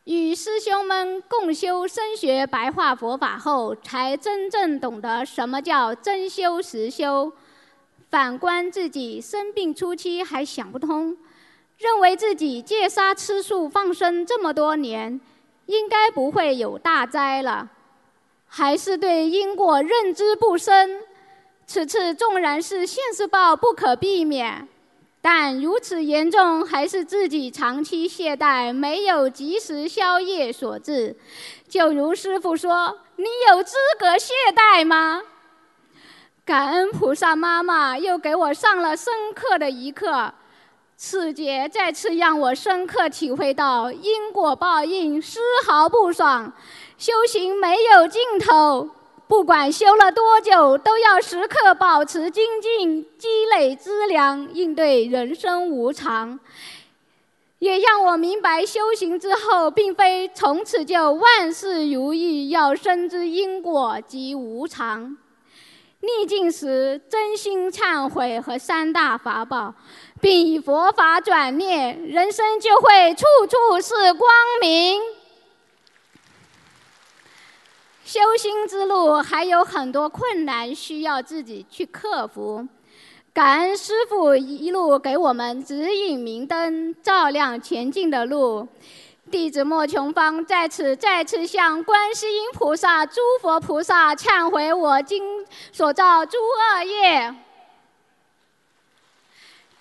[0.05, 7.31] 与师兄们共修深学白话佛法后，才真正懂得什么叫真修实修。
[8.09, 11.15] 反观自己生病初期还想不通，
[11.77, 15.21] 认为自己戒杀吃素放生这么多年，
[15.67, 17.69] 应该不会有大灾了，
[18.47, 21.03] 还是对因果认知不深。
[21.73, 24.67] 此次纵然是现世报不可避免，
[25.21, 31.15] 但如此严重还是自己长期懈怠、没有及时消业所致。
[31.69, 35.21] 就如师傅说：“你有资格懈怠吗？”
[36.43, 40.33] 感恩菩萨妈妈又给我上了深刻的一课，
[40.97, 46.51] 此节再次让我深刻体会到因果报应丝毫不爽，
[46.97, 48.89] 修行没有尽头。
[49.31, 56.37] 不管修了多久，都要时刻保持精进，积累资粮，应对人生无常。
[57.59, 65.15] 也让我明白，修行之后，并非从此就万事如意，要深知因果及无常。
[66.01, 69.73] 逆境时，真心忏悔和三大法宝，
[70.19, 75.01] 并以佛法转念，人生就会处处是光明。
[78.11, 82.67] 修心之路还有很多困难需要自己去克服，
[83.33, 88.67] 感恩师父一路给我们指引明灯，照亮前进的路。
[89.31, 95.23] 弟子莫琼芳在此再次向观世音菩萨、诸佛菩萨忏悔我今
[95.71, 97.33] 所造诸恶业。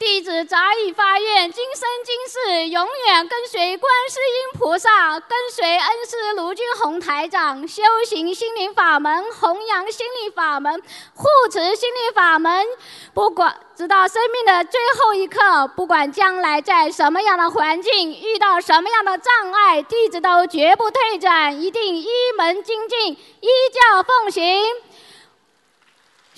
[0.00, 10.82] 弟子早已发愿，今生今世永远跟随观世音菩萨，跟随恩师卢俊宏台长修行心灵法门，弘扬心灵法门，
[11.14, 12.66] 护持心灵法门。
[13.12, 24.64] 不管直到生命的最后一刻，不管将来在什么样的环境，遇到什么样的障碍，弟子都绝不退转，一定一门精进，依教奉行。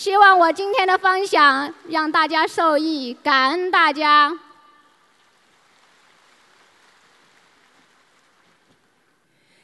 [0.03, 4.37] 希望我今天的分享让大家受益，感恩大家。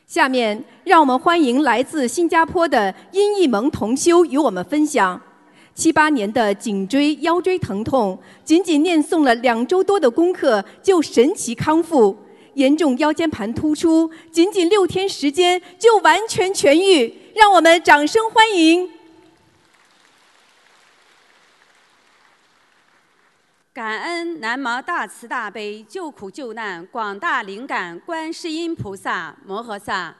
[0.06, 5.20] 下面让我们欢迎来自新加坡的殷义萌同修与我们分享：
[5.74, 12.14] 七八年的颈椎、腰椎疼痛，仅仅念诵了两周多的功课就神奇康复；
[12.54, 17.12] 严重腰间盘突出，仅仅六天时间就完全痊愈。
[17.34, 18.97] 让我们掌声欢迎！
[23.78, 30.16] 感恩南无大慈大悲救苦救难广大灵感观世音菩萨摩诃萨，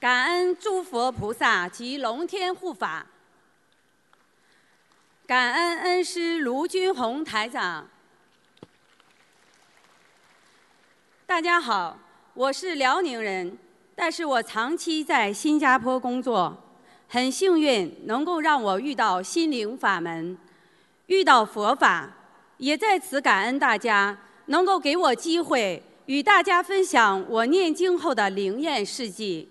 [0.00, 3.06] 感恩诸佛菩萨及龙天护法，
[5.24, 7.88] 感恩恩师卢军宏台长。
[11.24, 11.96] 大家好，
[12.34, 13.56] 我是辽宁人，
[13.94, 16.60] 但是我长期在新加坡工作，
[17.06, 20.36] 很幸运能够让我遇到心灵法门。
[21.12, 22.08] 遇到佛法，
[22.56, 29.46] 也在此感恩大家能够给我机会与大家分享我念经后的灵验事迹。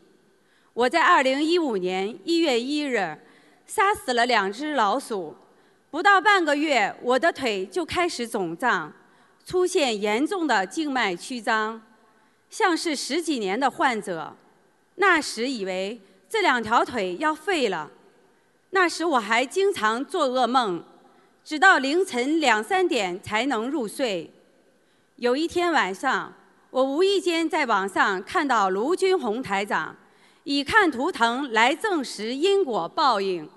[0.73, 3.15] 我在二零一五年一月一日
[3.67, 5.35] 杀死了两只老鼠，
[5.91, 8.91] 不到半个月，我的腿就开始肿胀，
[9.45, 11.79] 出现严重的静脉曲张，
[12.49, 14.35] 像是十几年的患者。
[14.95, 17.91] 那时以为这两条腿要废了，
[18.71, 20.83] 那时我还经常做噩梦。
[21.43, 24.29] 直到凌晨两三点才能入睡。
[25.15, 26.33] 有一天晚上，
[26.69, 29.95] 我无意间在网上看到卢军宏台长
[30.43, 33.47] 以看图腾来证实因果报应、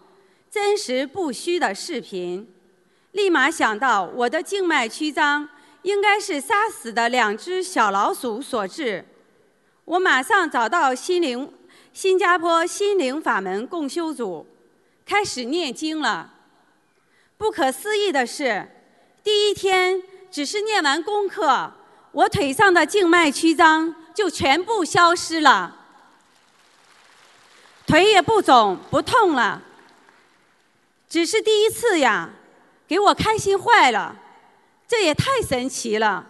[0.51, 2.47] 真实不虚的视频，
[3.13, 5.49] 立马想到我的静脉曲张
[5.83, 9.05] 应该是杀死的两只小老鼠所致。
[9.85, 11.51] 我马上找到心灵
[11.93, 14.47] 新加坡心灵法门共修组，
[15.07, 16.34] 开始念经了。
[17.45, 18.67] 不可思议的是，
[19.23, 21.71] 第一天只是念完功课，
[22.11, 25.77] 我腿上的静脉曲张就全部消失了，
[27.87, 29.63] 腿也不肿不痛了。
[31.07, 32.31] 只是第一次呀，
[32.89, 34.17] 给我开心坏了，
[34.89, 36.27] 这也太神奇了！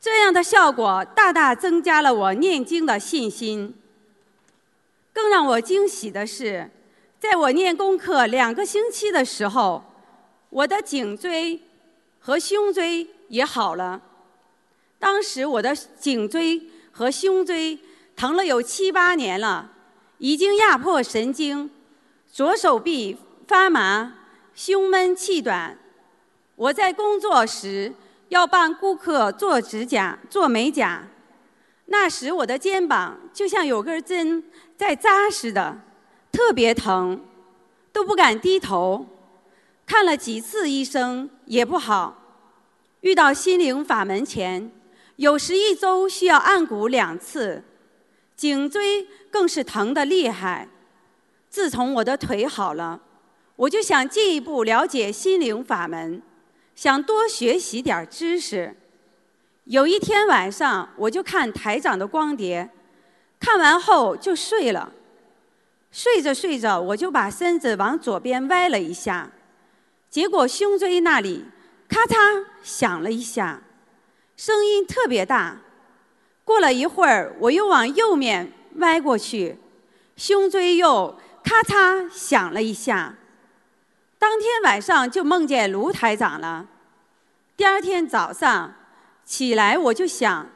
[0.00, 3.78] 这样的效果大大增加了我念经的信心。
[5.12, 6.70] 更让我惊喜的是，
[7.20, 9.84] 在我念功课两个星期的时候。
[10.50, 11.60] 我的颈椎
[12.18, 14.00] 和胸椎也好了。
[14.98, 17.78] 当时我的颈椎和胸椎
[18.16, 19.70] 疼了有七八年了，
[20.18, 21.70] 已经压迫神经，
[22.32, 24.14] 左手臂发麻，
[24.54, 25.78] 胸闷气短。
[26.56, 27.92] 我在工作时
[28.30, 31.06] 要帮顾客做指甲、做美甲，
[31.86, 34.42] 那时我的肩膀就像有根针
[34.76, 35.78] 在扎似的，
[36.32, 37.24] 特别疼，
[37.92, 39.06] 都不敢低头。
[39.88, 42.14] 看了几次医生也不好，
[43.00, 44.70] 遇到心灵法门前，
[45.16, 47.64] 有时一周需要按骨两次，
[48.36, 50.68] 颈椎更是疼得厉害。
[51.48, 53.00] 自从我的腿好了，
[53.56, 56.20] 我就想进一步了解心灵法门，
[56.76, 58.76] 想多学习点知识。
[59.64, 62.68] 有一天晚上，我就看台长的光碟，
[63.40, 64.92] 看完后就睡了。
[65.90, 69.30] 睡着睡着，我就把身子往左边歪了一下。
[70.10, 71.44] 结果胸椎那里
[71.88, 73.62] 咔嚓响了一下，
[74.36, 75.58] 声音特别大。
[76.44, 79.58] 过了一会儿，我又往右面歪过去，
[80.16, 83.16] 胸椎又咔嚓响了一下。
[84.18, 86.66] 当天晚上就梦见卢台长了。
[87.56, 88.74] 第二天早上
[89.24, 90.48] 起来，我就想，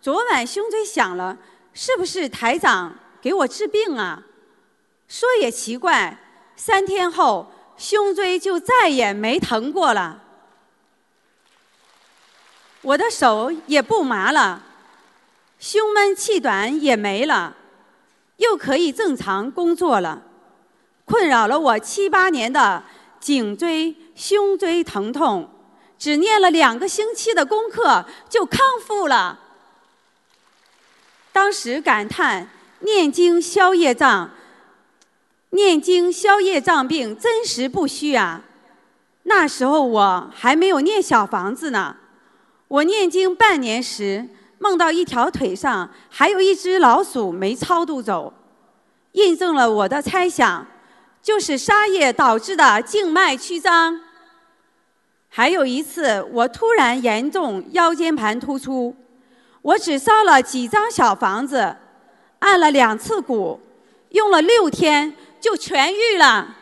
[0.00, 1.36] 昨晚胸椎响了，
[1.74, 4.22] 是不是台长给我治病啊？
[5.08, 6.16] 说也奇怪，
[6.54, 7.52] 三天后。
[7.80, 10.20] 胸椎就再也没疼过了，
[12.82, 14.62] 我的手也不麻了，
[15.58, 17.56] 胸闷气短也没了，
[18.36, 20.20] 又可以正常工作了。
[21.06, 22.84] 困扰了我七八年的
[23.18, 25.50] 颈椎、胸椎疼痛，
[25.98, 29.40] 只念了两个星期的功课就康复了。
[31.32, 32.46] 当时感叹：
[32.80, 34.32] 念经消业障。
[35.50, 38.42] 念经消业障病，真实不虚啊！
[39.24, 41.96] 那时候我还没有念小房子呢。
[42.68, 44.28] 我念经半年时，
[44.58, 48.32] 梦到一条腿上还有一只老鼠没超度走，
[49.12, 50.66] 印证了我的猜想，
[51.20, 54.00] 就是沙业导致的静脉曲张。
[55.28, 58.94] 还有一次，我突然严重腰间盘突出，
[59.62, 61.76] 我只烧了几张小房子，
[62.38, 63.60] 按了两次鼓，
[64.10, 66.56] 用了六天就痊愈了。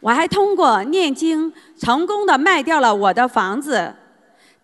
[0.00, 3.94] 我还通过念经成功的卖掉了我的房子，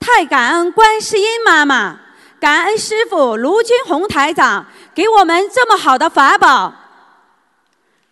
[0.01, 2.01] 太感恩观世音妈妈，
[2.41, 6.73] 感恩师傅卢军红台长给我们这么好的法宝。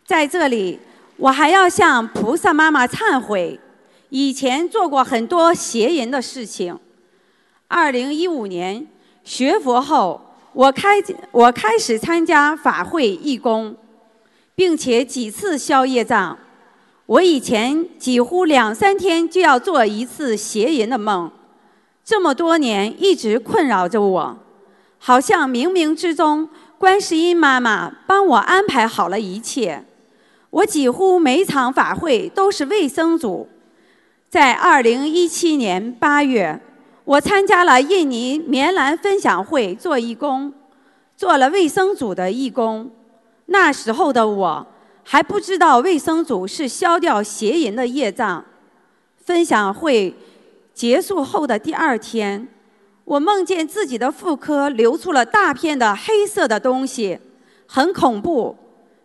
[0.05, 0.79] 在这里，
[1.17, 3.59] 我还要向菩萨妈妈忏悔，
[4.11, 6.79] 以前做过很多邪淫的事情。
[7.69, 8.87] 二零一五年
[9.25, 10.24] 学佛后，
[10.55, 11.03] 我开
[11.33, 13.77] 我开始参加法会义工，
[14.55, 16.39] 并且几次消业障。
[17.07, 21.31] 我以前几乎两三天就要做一次邪淫的梦，
[22.05, 24.39] 这么多年一直困扰着我，
[24.99, 26.49] 好像冥冥之中
[26.79, 29.85] 观世音妈妈帮我安排好了一切。
[30.51, 33.49] 我几乎每场法会都是卫生组。
[34.31, 36.61] 在二零一七年八月，
[37.05, 40.53] 我参加了印尼棉兰分享会做义工，
[41.17, 42.91] 做了卫生组的义工。
[43.47, 44.67] 那时候的我。
[45.07, 48.43] 还不知道卫生组是消掉邪淫的业障。
[49.23, 50.17] 分享会
[50.73, 52.49] 结束后的第二天，
[53.05, 57.19] 我梦见自己的妇科流出了大片的黑色的东西，
[57.67, 58.57] 很恐怖。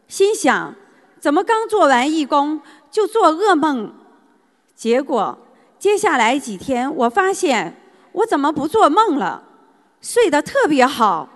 [0.07, 0.73] 心想，
[1.19, 3.93] 怎么刚做完义工就做噩梦？
[4.73, 5.37] 结果
[5.77, 7.75] 接下来几天，我发现
[8.11, 9.43] 我怎么不做梦了？
[10.01, 11.29] 睡得特别好。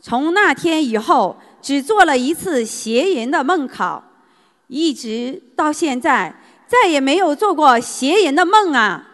[0.00, 1.36] 从那天以后。
[1.64, 4.04] 只做了一次邪淫的梦考，
[4.66, 9.08] 一直到现在再也没有做过邪淫的梦啊。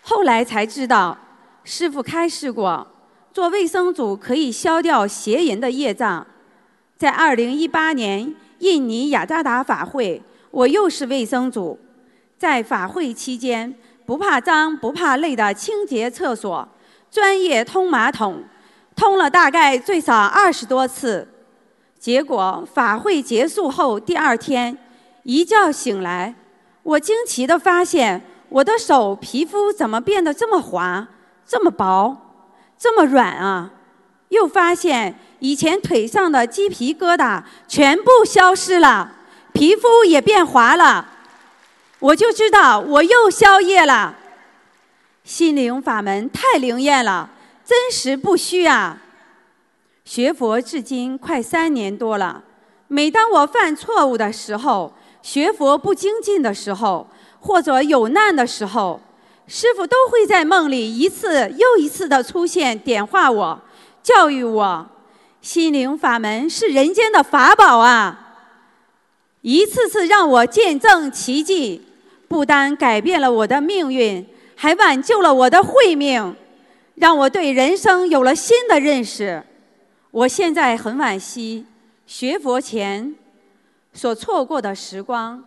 [0.00, 1.18] 后来才知道，
[1.62, 2.86] 师傅开示过，
[3.34, 6.26] 做卫生组可以消掉邪淫的业障。
[6.96, 11.78] 在二零一八年印尼雅加达法会，我又是卫生组，
[12.38, 13.74] 在法会期间
[14.04, 16.68] 不怕脏不怕累的清洁厕所，
[17.10, 18.44] 专业通马桶。
[18.94, 21.28] 通了大概最少二十多次，
[21.98, 24.76] 结果法会结束后第二天
[25.22, 26.34] 一觉醒来，
[26.82, 31.06] 我惊奇地发现我的手皮肤怎么变得这么滑、
[31.46, 32.16] 这么薄、
[32.78, 33.70] 这么软啊！
[34.28, 39.12] 又发现以前腿上的鸡皮疙瘩全部消失了，
[39.52, 41.06] 皮肤也变滑了，
[41.98, 44.14] 我就知道我又消业了。
[45.24, 47.30] 心灵法门太灵验了。
[47.64, 48.96] 真实不虚啊！
[50.04, 52.44] 学佛至今快三年多了，
[52.86, 57.08] 每当我犯错误的时候，学佛不精进的时候，
[57.40, 59.00] 或者有难的时候，
[59.48, 63.60] 师傅都会在梦里一次又一次的出现，点化我，
[64.00, 64.86] 教育我。
[65.42, 68.25] 心灵法门是人间的法宝啊！
[69.46, 71.80] 一次次让我见证奇迹，
[72.26, 74.26] 不单改变了我的命运，
[74.56, 76.34] 还挽救了我的慧命。
[76.96, 79.40] 让我对人生有了新的认识。
[80.10, 81.64] 我现在很惋惜
[82.08, 83.14] 学佛前
[83.92, 85.44] 所错过的时光，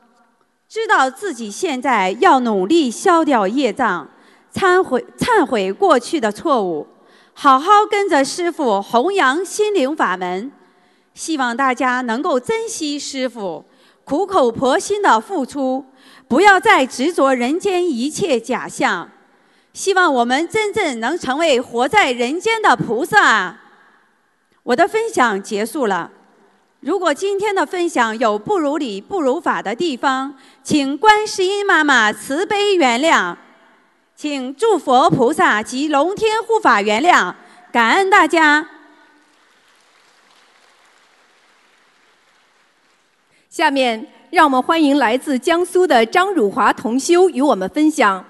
[0.69, 4.09] 知道自己现在要努力消掉业障，
[4.53, 6.87] 忏悔忏悔过去的错误，
[7.33, 10.49] 好好跟着师傅弘扬心灵法门。
[11.13, 13.65] 希望大家能够珍惜师傅
[14.10, 15.86] 苦口婆心的付出，
[16.28, 19.07] 不要再执着人间一切假象。
[19.72, 23.55] 希望我们真正能成为活在人间的菩萨。
[24.64, 26.10] 我的分享结束了。
[26.80, 30.34] 如果今天的分享有不如理、不如法的地方，
[30.64, 33.36] 请观世音妈妈慈悲原谅，
[34.16, 37.32] 请诸佛菩萨及龙天护法原谅，
[37.72, 38.68] 感恩大家。
[43.49, 48.23] 下面让我们欢迎来自江苏的张汝华同修与我们分享。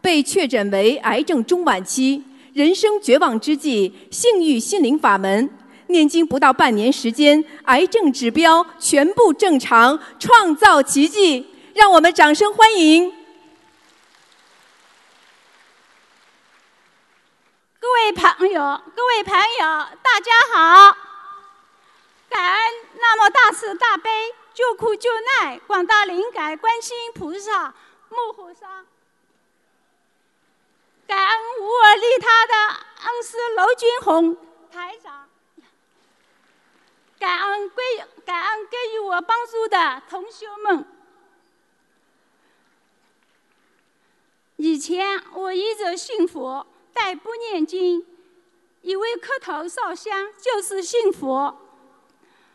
[0.00, 2.22] 被确诊为癌症中晚期，
[2.52, 5.48] 人生绝望之际，幸遇心灵法门，
[5.86, 11.48] 念经不到半年时间，癌症指标全部正常，创造奇迹！
[11.72, 13.10] 让我们掌声欢迎！
[17.80, 20.96] 各位朋友，各位朋友，大家好！
[22.28, 22.60] 感恩
[23.00, 24.10] 那么大慈大悲、
[24.54, 27.74] 救苦救难广大灵感观世音菩萨
[28.08, 28.86] 幕后上。
[31.06, 32.54] 感恩无我利他的
[33.04, 34.36] 恩师娄军宏
[34.70, 35.28] 台长，
[37.18, 37.82] 感恩给
[38.24, 40.86] 感恩给予我帮助的同学们。
[44.56, 48.06] 以前我一直信佛，但不念经，
[48.82, 51.60] 以为磕头烧香就是信佛。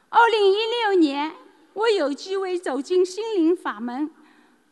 [0.10, 1.36] 二零一六年，
[1.74, 4.10] 我有机会走进心灵法门，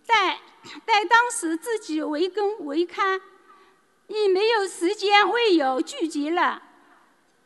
[0.06, 0.38] 但
[0.86, 3.22] 但当时自己为根为看，
[4.08, 6.64] 已没有时间为有聚集了。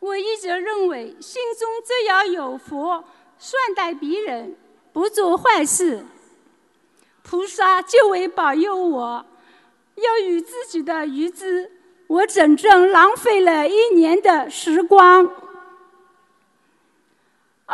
[0.00, 3.04] 我一直认为，心中只要有佛，
[3.38, 4.56] 善待别人，
[4.92, 6.04] 不做坏事，
[7.22, 9.26] 菩萨就会保佑我。
[9.94, 11.70] 要与自己的愚痴，
[12.08, 15.30] 我整整浪费了一年的时光。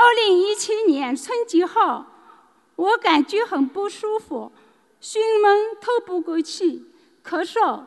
[0.00, 2.04] 二零一七年春节后，
[2.76, 4.52] 我感觉很不舒服，
[5.00, 6.86] 胸闷、透不过气、
[7.26, 7.82] 咳嗽，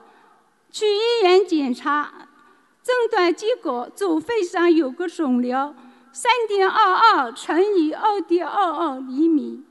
[0.70, 2.28] 去医院检查，
[2.84, 5.74] 诊断结果左肺上有个肿瘤，
[6.12, 9.64] 三点二二乘以二点二二厘米，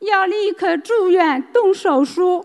[0.00, 2.44] 要立刻住院动手术。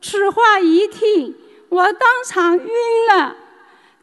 [0.00, 1.34] 此话一听，
[1.68, 2.68] 我当场晕
[3.10, 3.36] 了。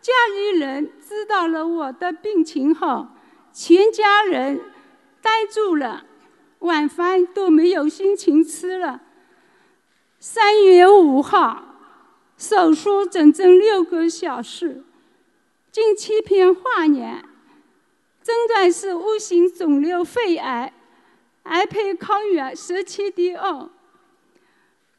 [0.01, 3.07] 家里人知道了我的病情后，
[3.55, 4.59] 全家人
[5.21, 6.05] 呆住了，
[6.59, 8.99] 晚饭都没有心情吃了。
[10.19, 11.63] 三月五号，
[12.37, 14.83] 手术整整六个小时，
[15.71, 17.23] 经切片化验，
[18.21, 20.73] 诊断是恶性肿瘤肺癌，
[21.43, 23.69] 癌胚抗原十七点二。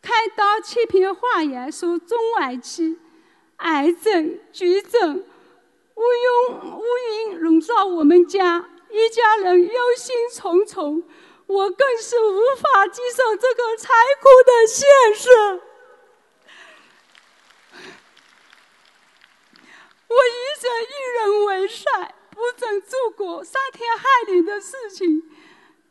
[0.00, 2.96] 开刀切片化验属中晚期
[3.56, 5.22] 癌症，绝症
[5.96, 11.02] 乌云乌云笼罩我们家，一家人忧心忡忡。
[11.46, 15.30] 我更是无法接受这个残酷的现实。
[20.08, 25.22] 我一直与人为善，不曾做过伤天害理的事情，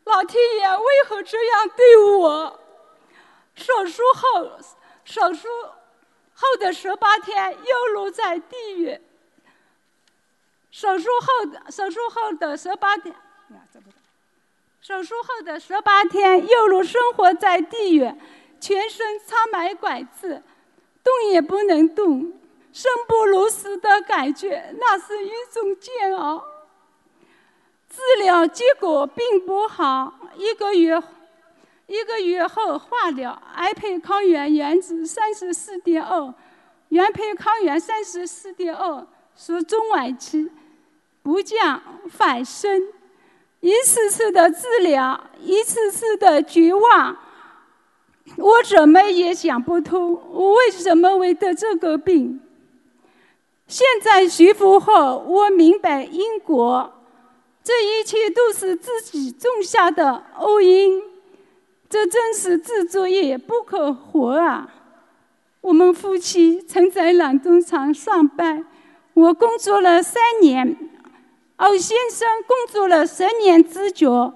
[0.04, 2.60] 老天爷为何这样对我？
[3.54, 4.58] 手术后，
[5.04, 5.48] 手术
[6.34, 9.00] 后的十八天又落在地狱。
[10.76, 13.14] 手术后的手术后的十八天，
[14.82, 18.12] 手术后的十八天又如生活在地狱，
[18.60, 20.42] 全身插满管子，
[21.02, 22.30] 动也不能动，
[22.74, 26.44] 生不如死的感觉，那是一种煎熬。
[27.88, 31.02] 治疗结果并不好，一个月。
[31.86, 36.34] 一个月后化疗，癌胚抗原原值三十四点二，
[36.90, 39.06] 原胚抗原三十四点二，
[39.36, 40.50] 属中晚期，
[41.26, 42.86] 不降反升。
[43.58, 47.16] 一次次的治疗，一次次的绝望，
[48.36, 52.40] 我怎么也想不通，我为什么会得这个病？
[53.66, 56.92] 现在学佛后，我明白因果，
[57.64, 61.02] 这一切都是自己种下的恶因。
[61.88, 64.72] 这真是自作业不可活啊！
[65.60, 68.64] 我们夫妻曾在冷冻厂上班，
[69.14, 70.76] 我工作了三年，
[71.56, 74.34] 欧先生工作了十年之久。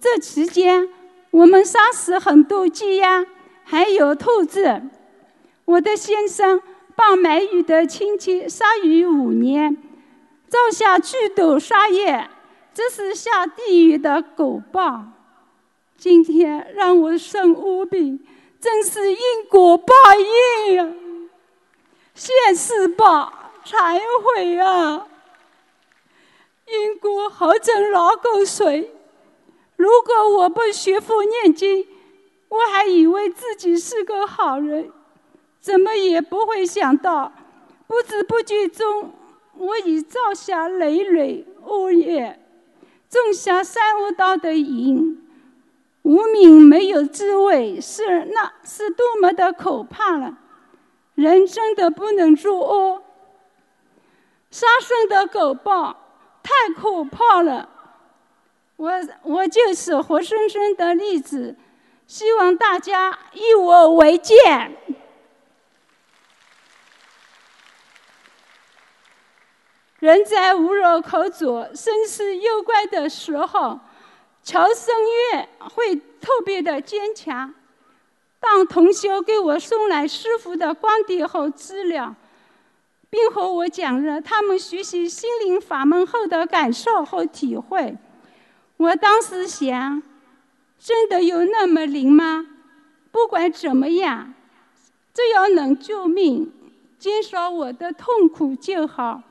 [0.00, 0.88] 这期间，
[1.30, 3.24] 我们杀死很多鸡鸭，
[3.62, 4.82] 还有兔子。
[5.66, 6.62] 我的先生
[6.96, 9.76] 帮买鱼的亲戚杀鱼五年，
[10.48, 12.28] 造下巨斗杀业，
[12.72, 15.04] 这是下地狱的狗报。
[15.98, 18.26] 今天让我生无病，
[18.58, 19.18] 真是因
[19.48, 19.94] 果报
[20.66, 20.88] 应呀！
[22.14, 23.32] 现世报，
[23.64, 25.06] 忏悔啊！
[26.72, 28.94] 因果好整老狗水。
[29.76, 31.86] 如果我不学佛念经，
[32.48, 34.90] 我还以为自己是个好人，
[35.60, 37.32] 怎么也不会想到，
[37.86, 39.12] 不知不觉中，
[39.56, 42.40] 我已造下累累恶业，
[43.08, 45.18] 种下三恶道的因。
[46.02, 50.38] 无名没有滋味，是那是多么的可怕了！
[51.14, 53.02] 人真的不能作恶，
[54.50, 56.01] 杀生的狗报
[56.42, 57.68] 太可怕了。
[58.76, 58.90] 我
[59.22, 61.56] 我就是活生生的例子，
[62.06, 64.76] 希望大家以我为鉴。
[70.00, 73.78] 人在无路可走、生死攸关的时候。
[74.44, 74.92] 乔生
[75.32, 77.54] 月会特别的坚强。
[78.40, 82.12] 当同修给我送来师傅的光碟和资料，
[83.12, 87.94] 并和我讲了他们学习心灵法门后的感受和体会，
[88.78, 90.02] 我当时想：
[90.78, 92.46] 真的有那么灵吗？
[93.10, 94.32] 不管怎么样，
[95.12, 96.50] 只要能救命、
[96.98, 99.22] 减少我的痛苦就好。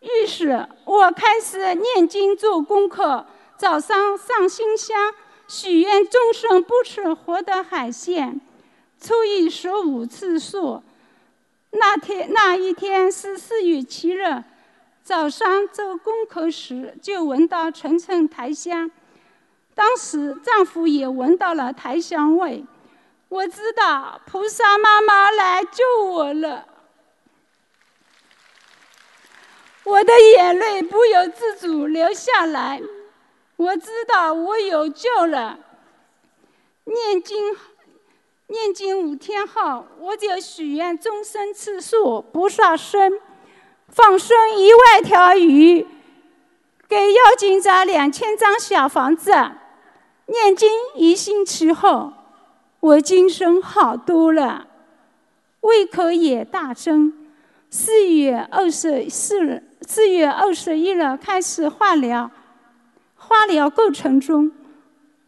[0.00, 3.24] 于是我开始念经做功课，
[3.56, 5.14] 早上上新香，
[5.48, 8.38] 许愿终生不吃活的海鲜，
[9.00, 10.82] 初一十五次素。
[11.70, 14.42] 那天那一天是四月七日，
[15.02, 18.90] 早上做功课时就闻到层层檀香，
[19.74, 22.64] 当时丈夫也闻到了檀香味，
[23.28, 26.66] 我知道菩萨妈妈来救我了。
[29.84, 32.82] 我的眼泪不由自主流下来，
[33.56, 35.58] 我知道我有救了。
[36.84, 37.56] 念经，
[38.50, 43.12] 念经五天后，我就许愿终身吃素不杀生，
[43.88, 45.86] 放生一万条鱼，
[46.88, 49.30] 给妖精扎两千张小房子。
[50.26, 52.12] 念经一星期后，
[52.80, 54.66] 我精神好多了，
[55.60, 57.28] 胃口也大增。
[57.70, 59.62] 四月二十四日。
[59.86, 62.30] 四月二十一日开始化疗，
[63.16, 64.52] 化疗过程中，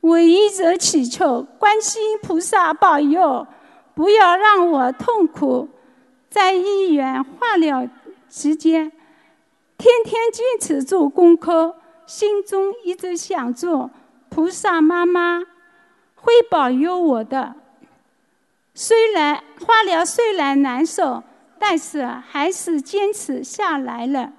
[0.02, 3.46] 我一直祈求观世音菩萨保佑，
[3.94, 5.68] 不要让我痛苦。
[6.28, 7.88] 在医院化疗
[8.28, 8.90] 期间，
[9.78, 13.90] 天天坚持做功课，心中一直想着
[14.28, 15.40] 菩萨妈妈
[16.16, 17.54] 会保佑我的。
[18.74, 21.22] 虽然化疗虽然难受，
[21.60, 24.32] 但是还是坚持下来了。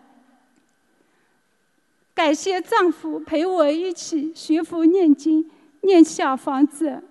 [2.15, 5.49] 感谢丈夫陪我一起学佛念经、
[5.81, 7.03] 念小房子。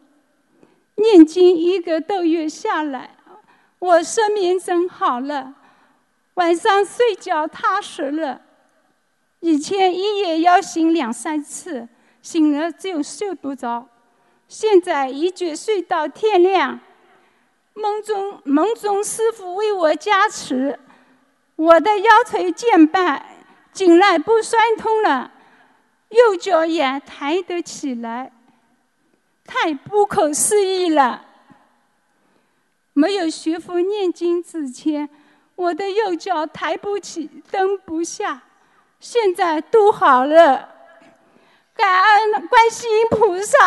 [0.97, 3.17] 念经一个多月下来，
[3.79, 5.55] 我失眠症好了，
[6.35, 8.43] 晚上睡觉踏实了。
[9.41, 11.89] 以前一夜要醒两三次，
[12.21, 13.89] 醒了就睡不着，
[14.47, 16.79] 现在一觉睡到天亮。
[17.75, 20.79] 梦中梦中师傅为我加持，
[21.57, 23.32] 我的腰椎间盘。
[23.73, 25.31] 颈来不酸痛了，
[26.11, 28.31] 右脚也抬得起来，
[29.47, 31.25] 太不可思议了！
[32.93, 35.09] 没有学佛念经之前，
[35.55, 38.43] 我的右脚抬不起、蹬不下，
[39.01, 40.69] 现在都好了。
[41.75, 43.59] 感恩观世音菩萨，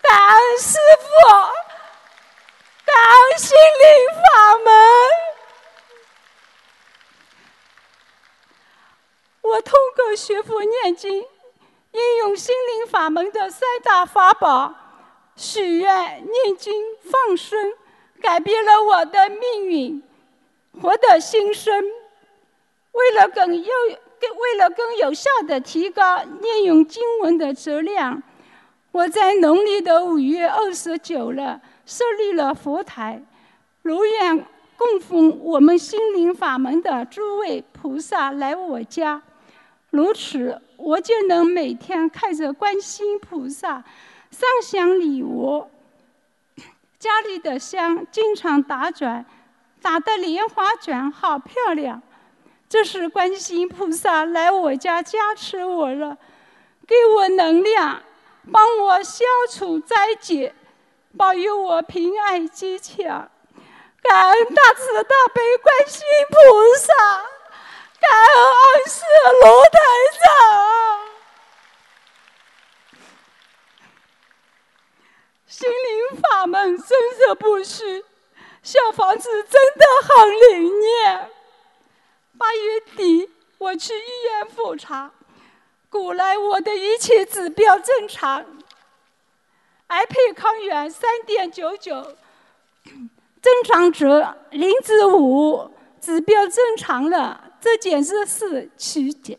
[0.00, 1.06] 感恩师父，
[2.86, 5.35] 感恩心灵法门。
[9.48, 11.18] 我通过学佛念经，
[11.92, 14.74] 应用心灵法门的三大法宝——
[15.36, 16.72] 许愿、念经、
[17.04, 17.72] 放生，
[18.20, 20.02] 改变了我的命运，
[20.80, 21.84] 活得新生。
[22.92, 23.72] 为了更有、
[24.18, 28.22] 更为了更有效地提高念用经文的质量，
[28.90, 33.22] 我在农历的五月二十九日设立了佛台，
[33.82, 34.44] 如愿
[34.76, 39.22] 供奉我们心灵法门的诸位菩萨来我家。
[39.96, 43.82] 如此，我就能每天看着观世音菩萨
[44.30, 45.68] 上香礼物，
[46.98, 49.24] 家里的香经常打转，
[49.80, 52.02] 打的莲花转好漂亮。
[52.68, 56.18] 这是观世音菩萨来我家加持我了，
[56.86, 58.02] 给我能量，
[58.52, 60.54] 帮我消除灾劫，
[61.16, 63.30] 保佑我平安吉祥。
[64.02, 66.36] 感恩大慈大悲观世音菩
[66.76, 67.35] 萨。
[68.06, 69.02] 感恩二世
[69.42, 69.78] 卢台
[70.22, 70.22] 上，
[75.46, 78.04] 心灵法门真实不虚，
[78.62, 81.30] 小房子真的很灵验。
[82.38, 83.28] 八月底
[83.58, 85.10] 我去医院复查，
[85.90, 88.46] 古来我的一切指标正常，
[89.88, 92.16] 癌胚抗原三点九九，
[93.42, 94.06] 正常值
[94.50, 97.45] 零至五，指标正常了。
[97.66, 99.36] 这简直是奇迹！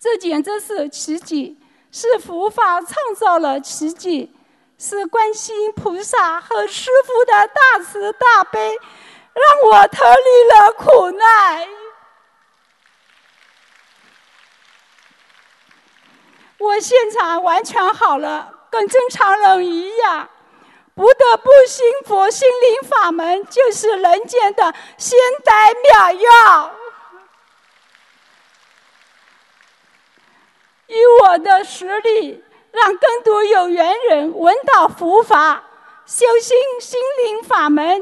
[0.00, 1.58] 这简直是奇迹！
[1.92, 4.34] 是佛法创造了奇迹，
[4.78, 8.78] 是观世音菩萨和师父的大慈大悲，
[9.34, 11.68] 让我脱离了苦难。
[16.56, 20.30] 我现在完全好了，跟正常人一样。
[20.94, 26.74] 不得不信佛，心灵法门就是人间的仙丹妙药。
[30.94, 35.64] 以我的实力，让更多有缘人闻到佛法，
[36.06, 38.00] 修心心灵法门，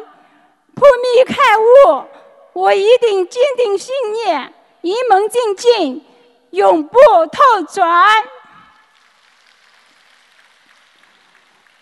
[0.75, 2.05] 破迷开悟。
[2.53, 6.05] 我一定坚定信念，一门精进，
[6.51, 6.99] 永不
[7.33, 8.07] 透转。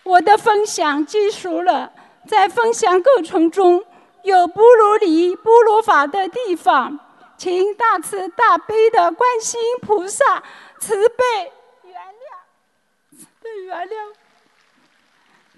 [0.03, 1.91] 我的分享结束了，
[2.25, 3.83] 在分享过程中
[4.23, 6.99] 有不如理、不如法的地方。
[7.37, 10.43] 请大慈大悲的观世音菩萨
[10.81, 11.53] 慈悲
[11.83, 14.13] 原谅，慈悲原谅，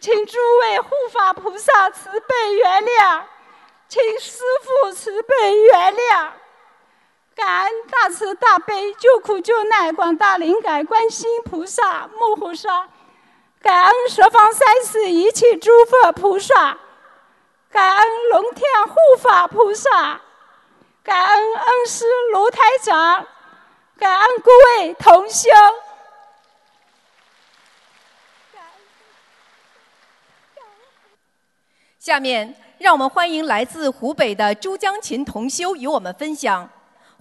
[0.02, 3.24] 请诸位护法菩萨慈悲原谅，
[3.88, 6.30] 请师父慈悲原谅。
[7.36, 12.90] 感恩大慈大悲救苦救难广大灵感观世音菩萨摩诃萨，
[13.62, 16.78] 感恩十方三世一切诸佛菩萨，
[17.72, 20.20] 感恩龙天护法菩萨，
[21.02, 23.26] 感恩恩师卢台长，
[24.04, 24.52] 感恩各
[24.82, 25.50] 位同修。
[31.98, 36.70] 下面，让我们欢迎来自湖北的朱江琴同修与我们分享。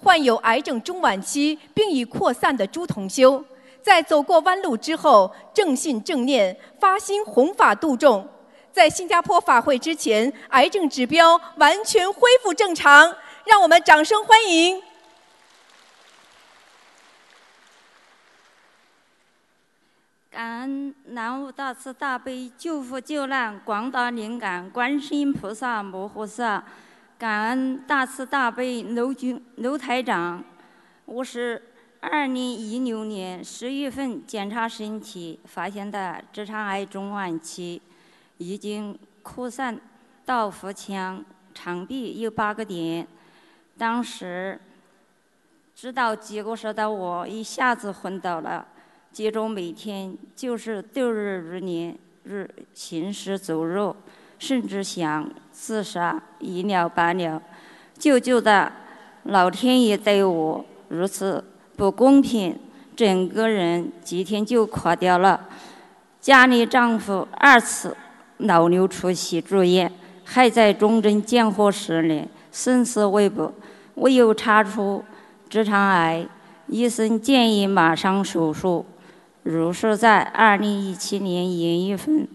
[0.02, 3.44] 患有癌症中晚期并已扩散的朱同修，
[3.80, 8.28] 在走过弯路之后，正信正念，发心弘法度众。
[8.72, 13.16] 在新加坡法会之前，癌症指标完全恢复正常。
[13.44, 14.82] 让我们掌声欢迎！
[20.32, 26.64] 感恩南无大慈大悲救苦救难广大灵感观世音菩萨摩诃萨。
[27.18, 30.42] 感恩大慈大悲卢军卢台长，
[31.04, 31.60] 我是
[32.00, 37.82] 二零一六年十月份检查身体发现的直肠癌中晚期，
[38.38, 39.78] 已经扩散
[40.24, 41.22] 到腹腔、
[41.52, 43.06] 肠壁有八个点。
[43.76, 44.58] 当时
[45.76, 48.66] 知道结果时的我一下子昏倒了，
[49.12, 53.94] 接着每天就是度日如年，日行尸走肉。
[54.38, 57.40] 甚至想自杀，一了百了。
[57.96, 58.72] 就觉得
[59.22, 61.44] 老天爷对我如此
[61.76, 62.58] 不公平，
[62.96, 65.48] 整个人几天就垮掉了。
[66.20, 67.96] 家里丈夫二次
[68.38, 69.92] 脑瘤出血住院，
[70.24, 73.54] 还在重症监护室里生死未卜。
[73.94, 75.04] 我又查出
[75.48, 76.26] 直肠癌，
[76.66, 78.84] 医生建议马上手术。
[79.42, 82.26] 如是在二零一七年元月份。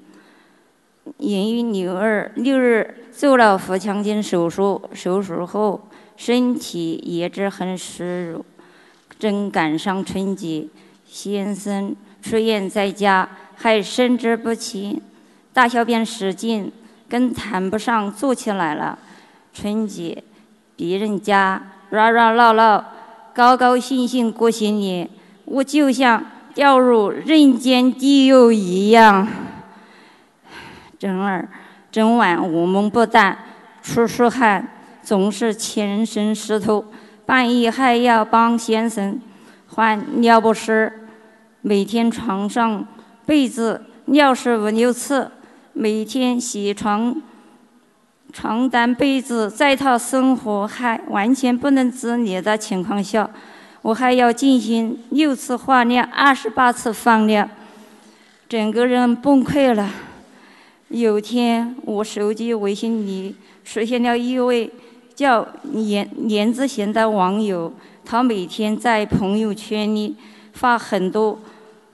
[1.17, 5.87] 因于六二六日做了腹腔镜手术，手术后
[6.17, 8.45] 身体一直很虚弱。
[9.17, 10.67] 正赶上春节，
[11.07, 15.01] 先生出院在家，还神志不清，
[15.53, 16.71] 大小便失禁，
[17.07, 18.99] 更谈不上坐起来了。
[19.53, 20.21] 春节，
[20.75, 22.85] 别人家热热闹闹，
[23.33, 25.09] 高高兴兴过新年，
[25.45, 26.23] 我就像
[26.57, 29.27] 掉入人间地狱一样。
[30.97, 31.47] 整儿
[31.91, 33.37] 整晚噩梦不断，
[33.83, 34.67] 出出汗，
[35.03, 36.83] 总是全身湿透。
[37.27, 39.21] 半夜还要帮先生
[39.67, 40.91] 换尿不湿，
[41.61, 42.87] 每天床上
[43.27, 45.29] 被子尿湿五六次，
[45.73, 47.21] 每天洗床
[48.33, 53.29] 床单被子，在他生活还完全不能自理的情况下，
[53.88, 57.49] 我还要进行六次化尿、二十八次放尿，
[58.49, 59.89] 整个人崩溃了。
[60.89, 63.33] 有天，我手机微信里
[63.63, 64.69] 出现了一位
[65.15, 67.71] 叫严严子贤的网友，
[68.03, 70.17] 他每天在朋友圈里
[70.51, 71.39] 发很多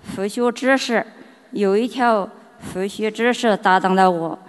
[0.01, 1.05] 佛学知识。
[1.51, 2.27] 有一条
[2.57, 4.39] 佛学知识打动了我：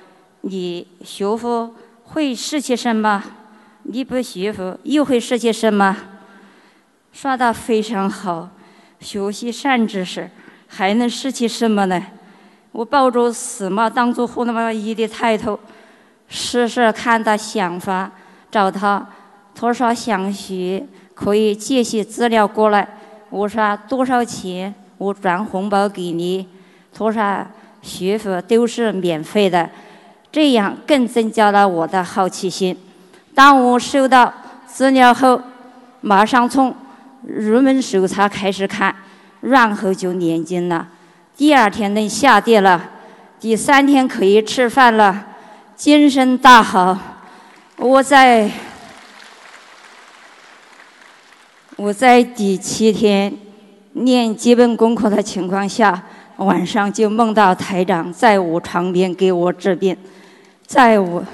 [0.41, 1.75] 你学佛
[2.05, 3.23] 会失去什么？
[3.83, 5.95] 你不学佛又会失去什么？
[7.15, 8.49] 说的非常好，
[8.99, 10.29] 学习善知识
[10.67, 12.03] 还能失去什么呢？
[12.73, 15.59] 我抱着死嘛当做活那么一的态度，
[16.29, 18.11] 试试看他想法，
[18.51, 19.07] 找他。
[19.55, 20.85] 他说想学
[21.15, 22.87] 可以借些资料过来。
[23.31, 24.75] 我说多少钱？
[24.99, 26.49] 我转红包给你。
[26.93, 27.47] 他说
[27.81, 29.71] 学佛都是免费的，
[30.33, 32.77] 这样更增加了我的好奇心。
[33.37, 34.35] 当我收到
[34.67, 35.41] 资料后，
[36.01, 36.75] 马上从
[37.27, 38.95] 入门手册开始看，
[39.41, 40.89] 然后就念经了。
[41.37, 42.91] 第二天能下地了，
[43.41, 45.27] 第三天可以吃饭了，
[45.75, 46.99] 精神大好。
[47.77, 48.51] 我在
[51.77, 53.37] 我在第七天
[53.95, 56.01] 练基本功课的情况下，
[56.37, 59.97] 晚上就梦到台长在我床边给我治病，
[60.67, 61.25] 在我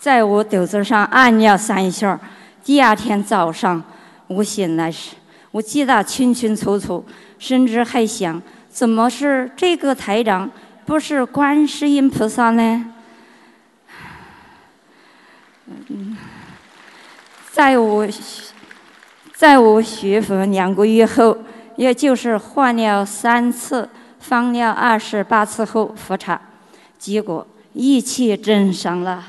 [0.00, 2.18] 在我肚子上按了三下。
[2.64, 3.82] 第二天早上
[4.28, 5.14] 我醒来时。
[5.50, 7.04] 我记得清清楚楚，
[7.38, 8.40] 甚至还想：
[8.70, 10.50] 怎么是这个台长，
[10.86, 12.86] 不是观世音菩萨呢？
[17.52, 18.08] 在我
[19.34, 21.36] 在我学佛两个月后，
[21.76, 23.86] 也就是换了三次、
[24.18, 26.40] 放了二十八次后复查，
[26.98, 29.24] 结果一切正常了。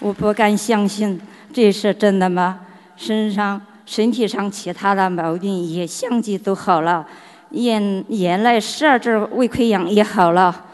[0.00, 1.20] 我不敢相信
[1.52, 2.60] 这是真的吗？
[2.96, 7.06] 身上、身体上其他的毛病也相继都好了，
[7.50, 10.64] 眼眼内十二指胃溃疡也好了，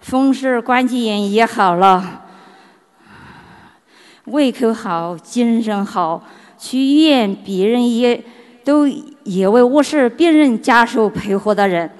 [0.00, 2.24] 风湿关节炎也好了，
[4.24, 6.22] 胃口好，精神好，
[6.58, 8.22] 去医院别人也
[8.64, 11.90] 都以为我是别人家属配合的人，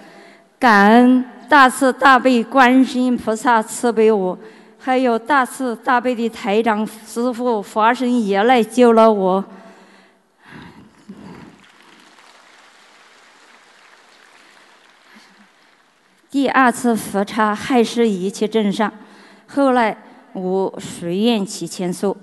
[0.59, 4.39] 感恩大慈大悲观世音菩萨慈悲我。
[4.79, 9.45] 还有大慈大悲的台长师傅法身也来救了我。
[16.31, 18.91] 第二次复查还是一切正常，
[19.47, 19.95] 后来
[20.33, 22.17] 我住院期前素，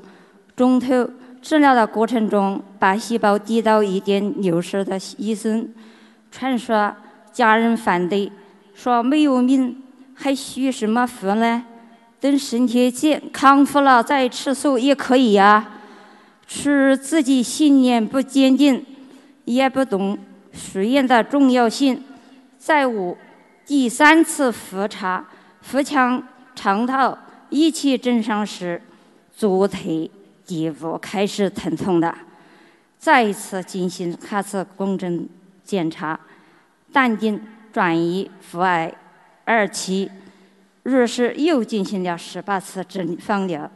[0.56, 1.08] 中途
[1.40, 5.72] 治疗的过程中，白细胞低到一点六十的医生
[6.32, 6.92] 传说
[7.32, 8.32] 家人反对，
[8.82, 9.76] 说没有命
[10.16, 11.66] 还续什么福呢？
[12.22, 15.70] 等身体健康复了再吃素也可以呀。
[16.48, 18.86] 是自己信念不坚定，
[19.44, 20.18] 也不懂
[20.54, 22.02] 实验的重要性。
[22.58, 23.18] 在我
[23.66, 25.26] 第三次复查
[25.62, 26.24] 腹腔
[26.56, 27.18] 肠道
[27.50, 28.82] 一切正常时，
[29.36, 30.10] 左腿
[30.46, 32.16] 底部开始疼痛的。
[32.98, 35.28] 再一次进行核磁共振
[35.66, 36.18] 检查，
[36.94, 37.40] 淡定
[37.72, 38.94] 转移腹癌
[39.46, 40.10] 二期。
[40.84, 43.70] 于是又进行了十八次治放疗。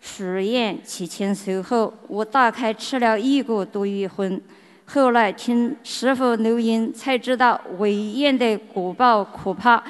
[0.00, 4.40] 住院期前术后，我大概吃了一个多月荤。
[4.86, 9.82] 后来听师傅录音，才知道胃炎的果报可怕，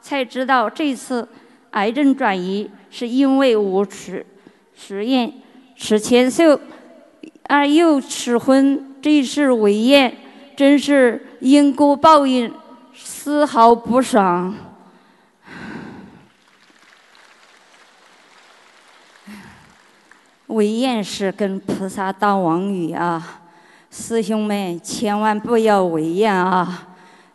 [0.00, 1.26] 才知道这次
[1.70, 4.24] 癌症转移是因为我吃
[4.76, 5.32] 住院
[5.74, 6.60] 吃前素，
[7.44, 10.14] 而又吃荤，这是胃炎，
[10.54, 12.52] 真是因果报应，
[12.94, 14.54] 丝毫不爽。
[20.48, 23.40] 胃炎是跟菩萨当王语啊！
[23.90, 26.88] 师兄们千万不要胃炎啊！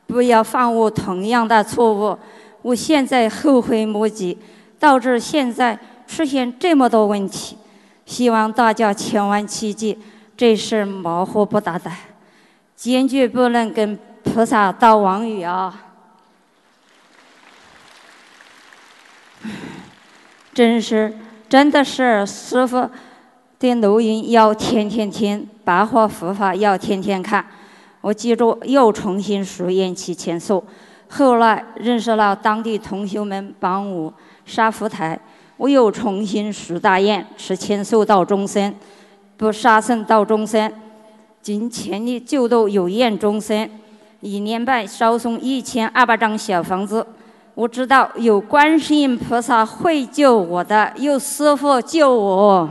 [0.06, 2.18] 不要犯我同样的错误。
[2.62, 4.38] 我现在后悔莫及，
[4.80, 7.58] 导致现在出现这么多问题。
[8.06, 9.98] 希望大家千万切记，
[10.36, 11.92] 这事毛火不大的，
[12.76, 15.84] 坚决不能跟菩萨道王语啊！
[20.54, 21.14] 真是，
[21.48, 22.90] 真的是师傅。
[23.60, 27.44] 的录音要天天听，白话佛法要天天看。
[28.02, 30.64] 我记住又重新书院去前素。
[31.10, 34.14] 后来认识了当地同学们帮我
[34.46, 35.20] 杀福台，
[35.58, 38.76] 我又重新书大愿，持千素到终身，
[39.38, 40.72] 不杀生到终身，
[41.42, 43.68] 尽全力救度有缘众生。
[44.22, 47.06] 一年半烧送一千二百张小房子。
[47.54, 52.70] 我知道有观世音菩萨会救我的，有师傅救我。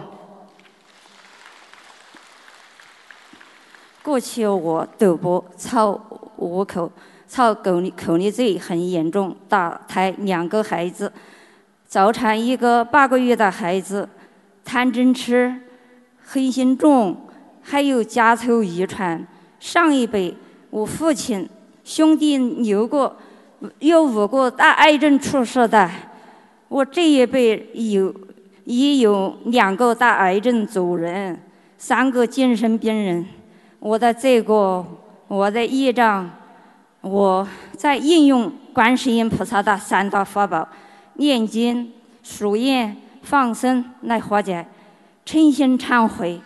[4.02, 6.00] 过去我赌博、操
[6.36, 6.90] 五口、
[7.26, 11.12] 操狗口力罪很严重，打胎两个孩子，
[11.86, 14.08] 早产一个八个月的孩子，
[14.64, 15.60] 贪嗔痴，
[16.24, 17.16] 黑心重，
[17.60, 19.26] 还有家族遗传。
[19.58, 20.36] 上一辈
[20.76, 21.48] 我父亲
[21.84, 23.16] 兄弟有过
[23.78, 25.90] 有五个大癌症出事的，
[26.68, 28.14] 我这一辈有
[28.64, 31.40] 也有两个大癌症走人，
[31.78, 33.24] 三个精神病人。
[33.78, 34.84] 我的这个，
[35.28, 36.30] 我的业障，
[37.00, 40.68] 我在应用观世音菩萨的三大法宝：
[41.14, 41.90] 念经、
[42.22, 44.66] 书院、放生来化解。
[45.24, 46.38] 诚心忏悔，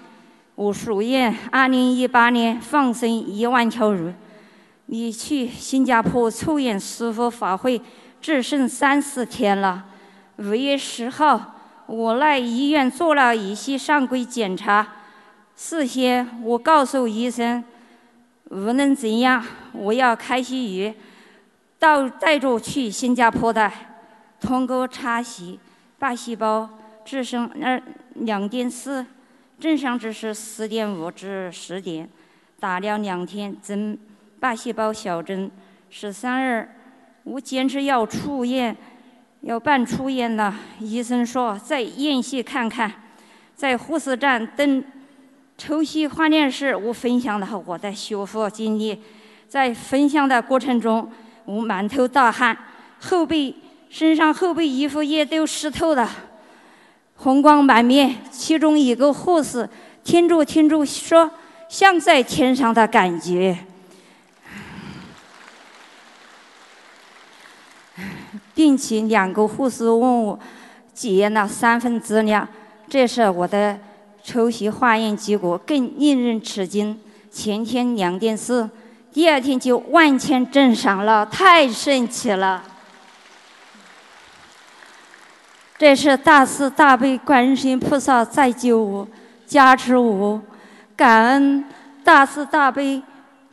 [0.60, 4.12] 我书院二零一八年放生一万条鱼。
[4.84, 7.80] 你去新加坡出演师傅法会，
[8.20, 9.86] 只剩三四天了。
[10.36, 11.54] 五月十号，
[11.86, 14.86] 我来医院做了一些常规检查。
[15.56, 17.64] 事先我告诉医生，
[18.50, 19.42] 无论怎样，
[19.72, 20.92] 我要开些鱼，
[21.78, 23.72] 到带着去新加坡的。
[24.38, 25.56] 通过查血，
[25.98, 26.68] 白细胞
[27.02, 27.82] 只剩二
[28.16, 29.06] 两点四，
[29.60, 32.08] 正常值是四点五至十点。
[32.58, 33.98] 打了两天针，
[34.40, 35.50] 白细胞小针
[35.90, 36.66] 十三日。
[37.24, 38.74] 我坚持要出院，
[39.42, 40.54] 要办出院了。
[40.78, 42.90] 医生说再验血看看，
[43.54, 44.82] 在护士站等。
[45.58, 48.98] 抽血化验室，我分享了我的修复经历。
[49.46, 51.12] 在分享的过程中，
[51.44, 52.56] 我满头大汗，
[53.00, 53.54] 后背、
[53.90, 56.08] 身上后背衣服也都湿透了，
[57.22, 58.16] 红光满面。
[58.30, 59.68] 其中一个护士
[60.02, 61.30] 听着听着说
[61.68, 63.58] ：“像在天上的感觉。
[68.54, 70.38] ”并且两个护士问我
[70.94, 72.48] 检验了三份资料，
[72.88, 73.78] 这是我的
[74.22, 76.98] 抽血化验结果，更令人吃惊。
[77.30, 78.68] 前天两件事，
[79.12, 82.64] 第二天就完全正常了，太神奇了！
[85.80, 89.08] 这是大慈大悲观世音菩萨在救我，
[89.46, 90.38] 加持我，
[90.94, 91.64] 感恩
[92.04, 93.02] 大慈大悲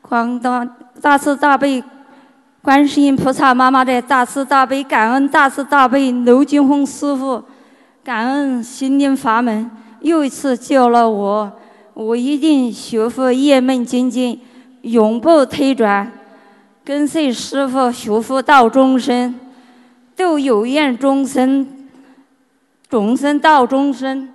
[0.02, 0.68] 广大
[1.02, 1.82] 大慈大悲
[2.62, 7.42] 观世音菩萨妈妈的大慈大悲，感恩大慈大悲卢金红师傅，
[8.04, 9.72] 感恩心灵法门
[10.02, 11.50] 又一次救了我。
[11.94, 14.42] 我一定学佛业门精进，
[14.82, 16.12] 永不退转，
[16.84, 19.34] 跟随师傅学佛到终生，
[20.14, 21.66] 度有缘众生，
[22.90, 24.34] 众生到终生。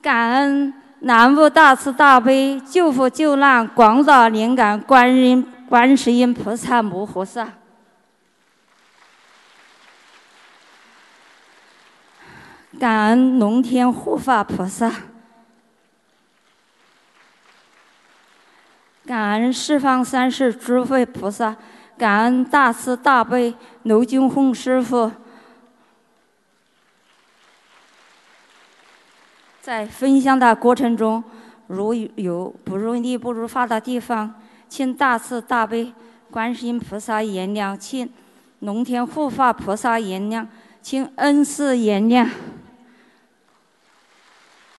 [0.00, 7.48] 感恩南无大慈大悲救苦救难广大灵感观音观世音菩萨摩诃萨，
[12.80, 14.92] 感恩龙天护法菩萨。
[19.06, 21.56] 感恩十方三世诸佛菩萨，
[21.96, 25.10] 感恩大慈大悲卢金红师傅。
[29.62, 31.22] 在分享的过程中，
[31.68, 34.34] 如有不如理、不如法的地方，
[34.68, 35.92] 请大慈大悲
[36.32, 38.10] 观世音菩萨原谅，请
[38.58, 40.44] 龙天护法菩萨原谅，
[40.82, 42.28] 请恩师原谅。